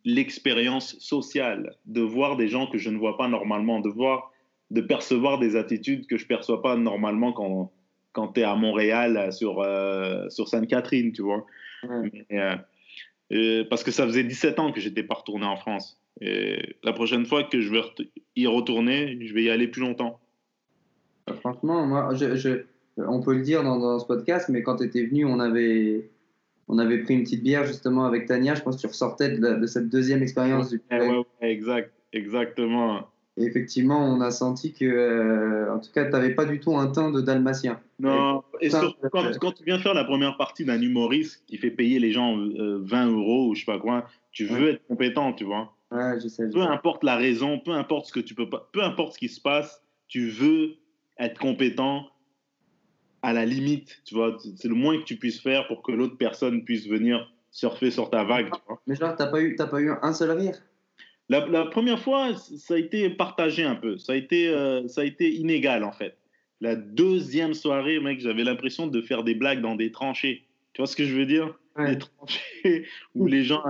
[0.05, 4.33] l'expérience sociale, de voir des gens que je ne vois pas normalement, de voir,
[4.71, 7.73] de percevoir des attitudes que je ne perçois pas normalement quand,
[8.13, 11.47] quand tu es à Montréal sur, euh, sur Sainte-Catherine, tu vois.
[13.31, 16.01] Euh, parce que ça faisait 17 ans que j'étais pas retourné en France.
[16.21, 17.83] Et la prochaine fois que je vais
[18.37, 20.19] y retourner, je vais y aller plus longtemps.
[21.41, 22.63] Franchement, moi, je,
[22.97, 26.11] on peut le dire dans, ce podcast, mais quand tu étais venu, on avait,
[26.69, 28.55] on avait pris une petite bière justement avec Tania.
[28.55, 33.07] Je pense que tu ressortais de, cette deuxième expérience du ouais, exact, exactement.
[33.39, 36.77] Et effectivement, on a senti que, euh, en tout cas, tu n'avais pas du tout
[36.77, 37.81] un teint de dalmatien.
[38.01, 42.01] Non, et, surtout quand, tu viens faire la première partie d'un humoriste qui fait payer
[42.01, 45.45] les gens 20 euh, euros ou je sais pas quoi, tu veux être compétent, tu
[45.45, 45.73] vois.
[45.91, 49.29] Peu importe la raison, peu importe ce que tu peux pas, peu importe ce qui
[49.29, 50.75] se passe, tu veux
[51.19, 52.09] être compétent
[53.23, 54.37] à la limite, tu vois.
[54.57, 58.11] C'est le moins que tu puisses faire pour que l'autre personne puisse venir surfer sur
[58.11, 58.81] ta vague, tu vois.
[58.87, 60.61] Mais genre, t'as pas eu, t'as pas eu un seul rire?
[61.29, 63.99] La, la première fois, ça a été partagé un peu.
[63.99, 66.17] Ça a été, euh, ça a été inégal, en fait.
[66.61, 70.45] La deuxième soirée, mec, j'avais l'impression de faire des blagues dans des tranchées.
[70.73, 71.59] Tu vois ce que je veux dire?
[71.77, 71.97] Ouais.
[71.97, 73.63] Des tranchées où les gens...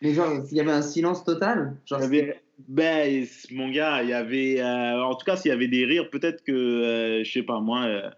[0.00, 1.76] Mais genre, il y avait un silence total?
[1.86, 4.60] Genre, Il y avait- ben, mon gars, il y avait...
[4.60, 6.52] euh, en tout cas, s'il y avait des rires, peut-être que...
[6.52, 7.84] euh, je sais pas, moi...
[7.84, 8.10] euh,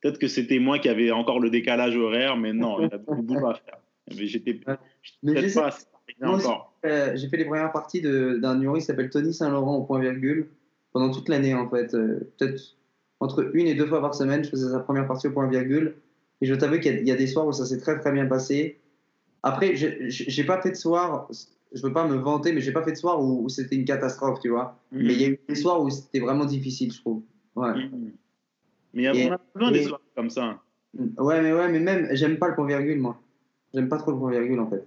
[0.00, 3.16] peut-être que c'était moi qui avais encore le décalage horaire, mais non, il y avait
[3.16, 3.78] du boulot à faire.
[4.16, 5.70] Mais j'étais peut-être pas
[6.86, 10.48] Euh, j'ai fait les premières parties d'un humoriste qui s'appelle Tony Saint-Laurent au point virgule
[10.92, 11.94] pendant toute l'année en fait.
[11.94, 12.60] Euh, Peut-être
[13.20, 15.94] entre une et deux fois par semaine, je faisais sa première partie au point virgule.
[16.40, 17.98] Et je t'avoue qu'il y, a- il y a des soirs où ça s'est très
[18.00, 18.78] très bien passé.
[19.42, 21.28] Après, j'ai pas fait de soir,
[21.72, 23.84] je veux pas me vanter, mais j'ai pas fait de soir où, où c'était une
[23.84, 24.78] catastrophe, tu vois.
[24.90, 27.22] Mais il y a eu des soirs où c'était vraiment difficile, je trouve.
[27.56, 27.74] Ouais.
[27.74, 28.12] Mhm.
[28.94, 30.58] Mais il y a- Et- on a besoin des soirées comme ça.
[31.18, 33.20] Ouais, mais ouais, mais même, j'aime pas le point virgule, moi.
[33.72, 34.84] J'aime pas trop le point virgule, en fait.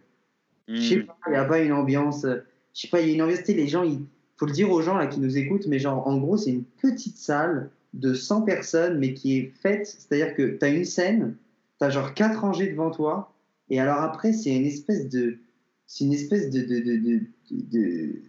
[0.67, 1.05] Je sais Mhm.
[1.05, 2.25] pas, il n'y a pas une ambiance.
[2.25, 2.37] euh,
[2.75, 3.41] Je sais pas, il y a une ambiance.
[3.41, 3.99] Sais, les gens, il
[4.37, 6.63] faut le dire aux gens là qui nous écoutent, mais genre, en gros, c'est une
[6.63, 9.85] petite salle de 100 personnes, mais qui est faite.
[9.85, 11.35] C'est-à-dire que tu as une scène,
[11.79, 13.31] tu as genre quatre rangées devant toi,
[13.69, 15.37] et alors après, c'est une espèce de.
[15.85, 16.61] C'est une espèce de.
[16.61, 17.19] de, de, de,
[17.51, 18.21] de-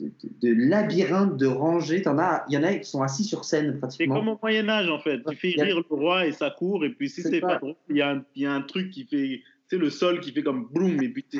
[0.00, 2.02] de- de- de labyrinthe de rangées.
[2.02, 4.14] T'en as, il y en a qui sont assis sur scène C'est pratiquement.
[4.16, 5.20] comme au Moyen-Âge, en fait.
[5.28, 7.46] Tu fais rire le roi et sa cour, et puis si C'est c'est ça.
[7.46, 9.40] pas drôle, il y, a un- il y a un truc qui fait.
[9.70, 11.26] C'est le sol qui fait comme boum, et puis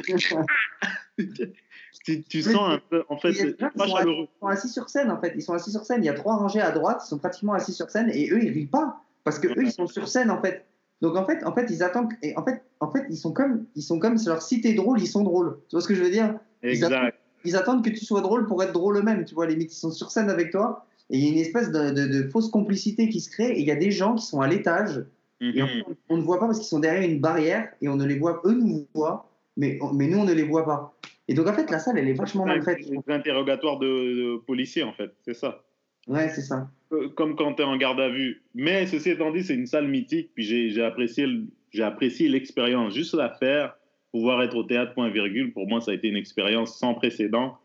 [2.29, 3.03] tu, sens un peu.
[3.09, 4.29] En fait, c'est pas sont chaleureux.
[4.37, 5.33] Ils sont assis sur scène en fait.
[5.35, 6.03] Ils sont assis sur scène.
[6.03, 7.03] Il y a trois rangées à droite.
[7.05, 9.73] Ils sont pratiquement assis sur scène et eux ils rient pas parce que eux ils
[9.73, 10.67] sont sur scène en fait.
[11.01, 12.13] Donc en fait, en fait ils attendent.
[12.23, 15.01] Et en fait, en fait ils sont comme ils sont comme leur si t'es drôle
[15.01, 15.59] ils sont drôles.
[15.69, 16.39] Tu vois ce que je veux dire?
[16.63, 17.15] Exact.
[17.45, 19.25] Ils attendent que tu sois drôle pour être drôle eux-mêmes.
[19.25, 21.71] Tu vois limite ils sont sur scène avec toi et il y a une espèce
[21.71, 23.53] de, de- de fausse complicité qui se crée.
[23.53, 25.05] Et il y a des gens qui sont à l'étage
[25.41, 25.85] Mhm.
[26.09, 28.41] on ne voit pas parce qu'ils sont derrière une barrière et on ne les voit.
[28.45, 30.95] Eux nous voient, mais mais nous on ne les voit pas.
[31.29, 32.79] Et donc en fait la salle elle est vachement mal faite.
[32.79, 35.13] Des interrogatoires de, de policiers, en fait.
[35.23, 35.63] C'est ça.
[36.09, 36.69] Ouais c'est ça.
[36.93, 38.43] Euh, Comme quand tu es en garde à vue.
[38.55, 41.27] Mais ceci étant dit, c'est une salle mythique, puis j'ai apprécié
[41.71, 42.95] j'ai apprécié l'expérience.
[42.95, 43.77] Juste la faire,
[44.13, 47.59] pouvoir être au théâtre, point virgule, pour moi, ça a été une expérience sans précédent.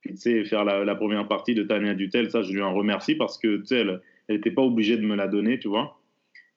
[0.00, 2.74] Puis, tu sais, faire la, la première partie de Tania Dutel, ça, je lui en
[2.74, 5.97] remercie parce que, tu sais, elle n'était pas obligée de me la donner, tu vois.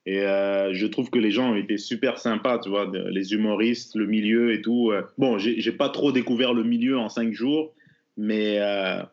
[0.06, 3.96] Et euh, je trouve que les gens ont été super sympas, tu vois, les humoristes,
[3.96, 4.92] le milieu et tout.
[4.92, 7.74] Euh, Bon, j'ai pas trop découvert le milieu en cinq jours,
[8.18, 9.04] mais euh,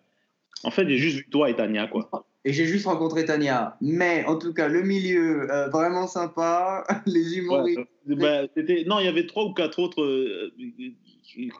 [0.64, 2.08] en fait, j'ai juste vu toi et Tania, quoi.
[2.44, 3.76] Et j'ai juste rencontré Tania.
[3.82, 6.84] Mais en tout cas, le milieu, euh, vraiment sympa.
[7.06, 7.80] Les humoristes.
[8.06, 8.42] Ouais, bah,
[8.86, 10.02] non, il y avait trois ou quatre autres.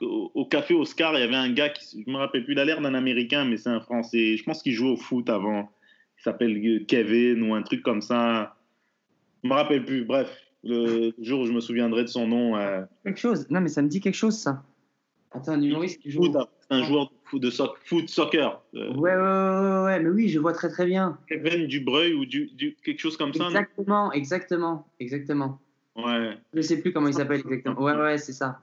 [0.01, 2.64] au, café Oscar, il y avait un gars qui, je me rappelle plus, il a
[2.64, 4.39] l'air d'un Américain, mais c'est un Français.
[4.39, 5.70] Je pense qu'il jouait au foot avant.
[6.18, 8.57] Il s'appelle Kevin ou un truc comme ça.
[9.43, 10.05] Je me rappelle plus.
[10.05, 12.57] Bref, le jour où je me souviendrai de son nom.
[12.57, 13.47] euh, Quelque chose.
[13.51, 14.62] Non, mais ça me dit quelque chose, ça.
[15.30, 16.24] Attends, un humoriste qui joue.
[16.24, 18.62] foot, c'est un joueur de foot, de soc- foot soccer.
[18.74, 21.18] Euh, Ouais, ouais, ouais, ouais, mais oui, je vois très très bien.
[21.28, 23.45] Kevin Dubreuil ou du, du- quelque chose comme ça.
[23.47, 25.61] Exactement, exactement, exactement.
[25.97, 26.39] Ouais.
[26.55, 27.80] Je sais plus comment il s'appelle exactement.
[27.82, 28.61] Ouais, ouais, c'est ça.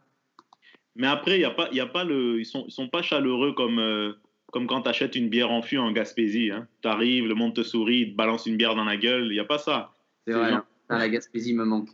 [0.96, 3.54] Mais après, y a pas, y a pas le, ils sont, ils sont pas chaleureux
[3.54, 4.14] comme, euh,
[4.52, 6.50] comme quand tu achètes une bière en fût en Gaspésie.
[6.52, 6.68] Hein.
[6.82, 9.26] Tu arrives, le monde te sourit, il te balance une bière dans la gueule.
[9.26, 9.92] Il n'y a pas ça.
[10.26, 10.52] C'est vrai.
[10.52, 10.66] hein.
[10.84, 11.90] Putain, la Gaspésie me manque.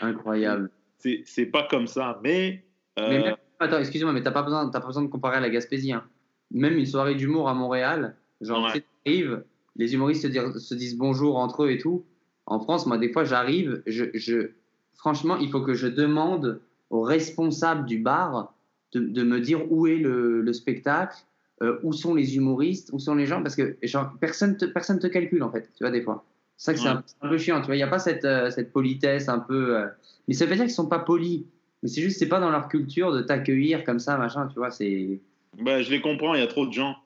[0.00, 0.70] Incroyable.
[0.98, 2.20] C'est, pas comme ça.
[2.22, 2.64] Mais,
[2.98, 5.48] euh, Mais même- Attends, excuse-moi, mais t'as pas besoin, pas besoin de comparer à la
[5.48, 5.92] Gaspésie.
[5.92, 6.04] hein.
[6.50, 8.82] Même une soirée d'humour à Montréal, genre, Ouais.
[9.04, 9.42] t'arrives,
[9.76, 12.04] les humoristes se, dire- se disent bonjour entre eux et tout.
[12.44, 14.50] En France, moi, des fois, j'arrive, je, je,
[14.94, 16.60] franchement, il faut que je demande
[16.90, 18.52] au responsable du bar
[18.92, 21.16] de, de me dire où est le, le spectacle,
[21.62, 24.98] euh, où sont les humoristes, où sont les gens, parce que genre, personne te, personne
[24.98, 26.24] te calcule, en fait, tu vois, des fois.
[26.56, 27.74] C'est ça que c'est un, c'est un peu chiant, tu vois.
[27.74, 29.76] Il n'y a pas cette, euh, cette politesse un peu.
[29.76, 29.86] euh,
[30.26, 31.44] Mais ça veut pas dire qu'ils sont pas polis.
[31.82, 34.70] Mais c'est juste, c'est pas dans leur culture de t'accueillir comme ça, machin, tu vois.
[34.70, 35.20] C'est.
[35.60, 36.96] bah, je les comprends, il y a trop de gens.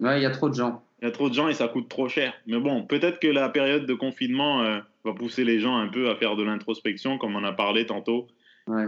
[0.00, 0.82] Ouais, il y a trop de gens.
[1.02, 2.32] Il y a trop de gens et ça coûte trop cher.
[2.46, 6.08] Mais bon, peut-être que la période de confinement euh, va pousser les gens un peu
[6.08, 8.26] à faire de l'introspection, comme on a parlé tantôt.
[8.66, 8.86] Ouais.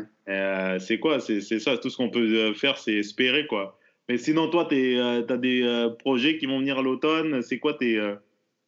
[0.81, 1.21] C'est quoi?
[1.21, 3.79] C'est c'est ça, tout ce qu'on peut faire, c'est espérer, quoi.
[4.09, 7.43] Mais sinon, toi, tu as des projets qui vont venir à l'automne?
[7.43, 8.01] C'est quoi tes,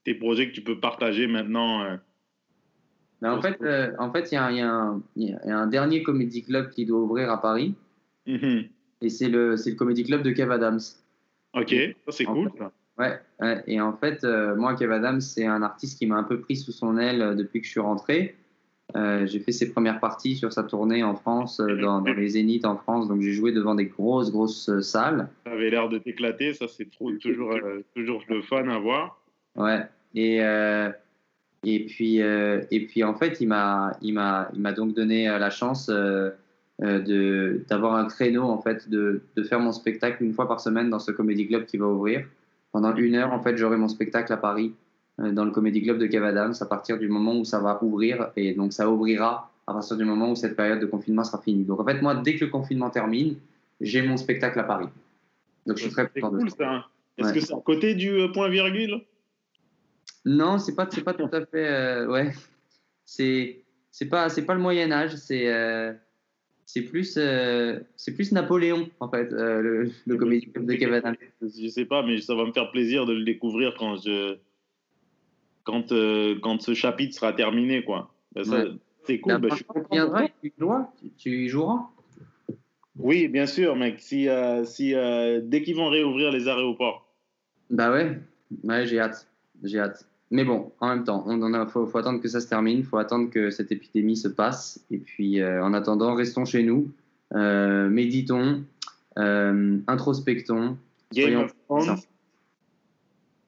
[0.05, 1.96] tes projets que tu peux partager maintenant euh
[3.20, 6.42] Mais en fait, euh, en fait, il y, a un- y y a dernier comédie
[6.44, 7.74] club qui doit ouvrir à Paris,
[8.26, 8.64] Mhm.
[9.01, 10.80] et c'est le, le comédie club de Kev Adams.
[11.55, 11.74] Ok,
[12.07, 12.51] ça c'est cool.
[12.57, 12.64] fait.
[12.99, 16.24] Ouais, ouais, et en fait, euh, moi, Kev Adams, c'est un artiste qui m'a un
[16.24, 18.36] peu pris sous son aile depuis que je suis rentré.
[18.96, 22.28] Euh, j'ai fait ses premières parties sur sa tournée en France, euh, dans, dans les
[22.28, 25.28] Zéniths en France, donc j'ai joué devant des grosses, grosses salles.
[25.44, 27.55] Ça avait l'air de t'éclater, ça c'est toujours,
[27.94, 29.20] toujours le fun à voir.
[29.59, 29.80] Ouais.
[30.14, 30.90] Et, euh,
[31.64, 35.28] Et puis, euh, et puis en fait, il m'a, il m'a, il m'a donc donné
[35.28, 36.30] euh, la chance euh,
[36.80, 40.88] de d'avoir un créneau en fait, de, de faire mon spectacle une fois par semaine
[40.90, 42.24] dans ce comédie club qui va ouvrir.
[42.72, 44.72] Pendant une heure, en fait, j'aurai mon spectacle à Paris
[45.18, 48.30] dans le comédie club de Kev Adams à partir du moment où ça va ouvrir
[48.36, 51.64] et donc ça ouvrira à partir du moment où cette période de confinement sera finie.
[51.64, 53.34] Donc en fait, moi, dès que le confinement termine,
[53.80, 54.86] j'ai mon spectacle à Paris.
[55.66, 56.56] Donc je suis très content cool ça.
[56.59, 56.70] ça.
[56.70, 56.84] hein.
[57.18, 57.34] Est-ce Ouais.
[57.34, 59.00] que c'est à côté du point virgule?
[60.24, 61.68] Non, c'est pas, c'est pas tout à fait.
[61.68, 62.32] euh, ouais,
[63.04, 65.16] c'est, c'est pas, c'est pas le Moyen Âge.
[65.16, 65.92] C'est, euh,
[66.66, 71.16] c'est plus, euh, c'est plus Napoléon en fait, euh, le, le comédie de Kevin.
[71.40, 74.36] Je sais pas, mais ça va me faire plaisir de le découvrir quand je
[75.64, 75.92] quand
[76.42, 78.12] quand ce chapitre sera terminé quoi.
[78.34, 78.70] Ben, ça, Ouais.
[79.04, 79.38] C'est cool.
[79.38, 80.28] Ben, je suis tu viendras,
[81.16, 81.88] tu y joueras?
[82.98, 84.00] Oui, bien sûr, mec.
[84.00, 84.28] Si
[84.64, 87.08] si dès qu'ils vont réouvrir les aéroports.
[87.70, 88.18] Bah ouais,
[88.64, 89.26] ouais, j'ai hâte,
[89.64, 90.06] j'ai hâte.
[90.30, 92.82] Mais bon, en même temps, on en a, faut, faut attendre que ça se termine,
[92.82, 94.78] faut attendre que cette épidémie se passe.
[94.90, 96.90] Et puis, euh, en attendant, restons chez nous,
[97.34, 98.62] euh, méditons,
[99.18, 100.76] euh, introspectons.
[101.14, 101.96] Game of Thrones.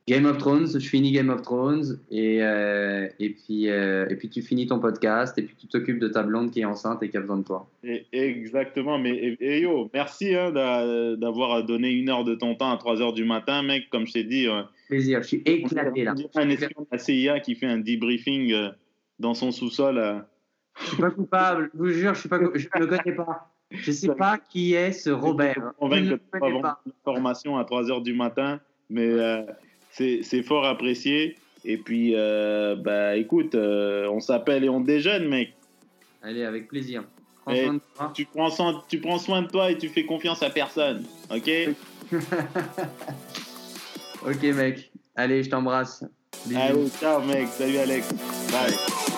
[0.08, 4.66] Game of Thrones, je finis Game of Thrones et, et, puis, et puis tu finis
[4.66, 7.20] ton podcast et puis tu t'occupes de ta blonde qui est enceinte et qui a
[7.20, 7.68] besoin de toi.
[7.84, 12.56] Et- Exactement, mais et, et yo, merci hein, d'a- d'avoir donné une heure de ton
[12.56, 13.88] temps à 3 heures du matin, mec.
[13.90, 14.48] Comme je t'ai dit,
[14.91, 16.14] Plaisir, je suis éclaté là.
[16.34, 18.70] on un espion de la CIA qui fait un debriefing euh,
[19.20, 19.99] dans son sous-sol.
[19.99, 20.18] euh.
[20.80, 23.53] Je suis pas coupable, je vous jure, je ne le connais pas.
[23.70, 25.74] Je sais pas qui est ce Robert.
[25.80, 26.82] Ne connais vendre pas.
[26.84, 29.43] l'information à 3 heures du matin, mais euh,
[29.93, 31.36] c'est fort apprécié.
[31.64, 35.55] Et puis, euh, bah écoute, euh, on s'appelle et on déjeune, mec.
[36.20, 37.05] Allez, avec plaisir.
[37.45, 38.12] Prends Et- soin de toi.
[38.12, 41.49] Tu prends, soin, tu prends soin de toi et tu fais confiance à personne, ok?
[44.26, 44.90] Ok, mec.
[45.16, 46.04] Allez, je t'embrasse.
[46.54, 47.48] Allez, ciao, mec.
[47.48, 48.08] Salut, Alex.
[48.50, 49.09] Bye.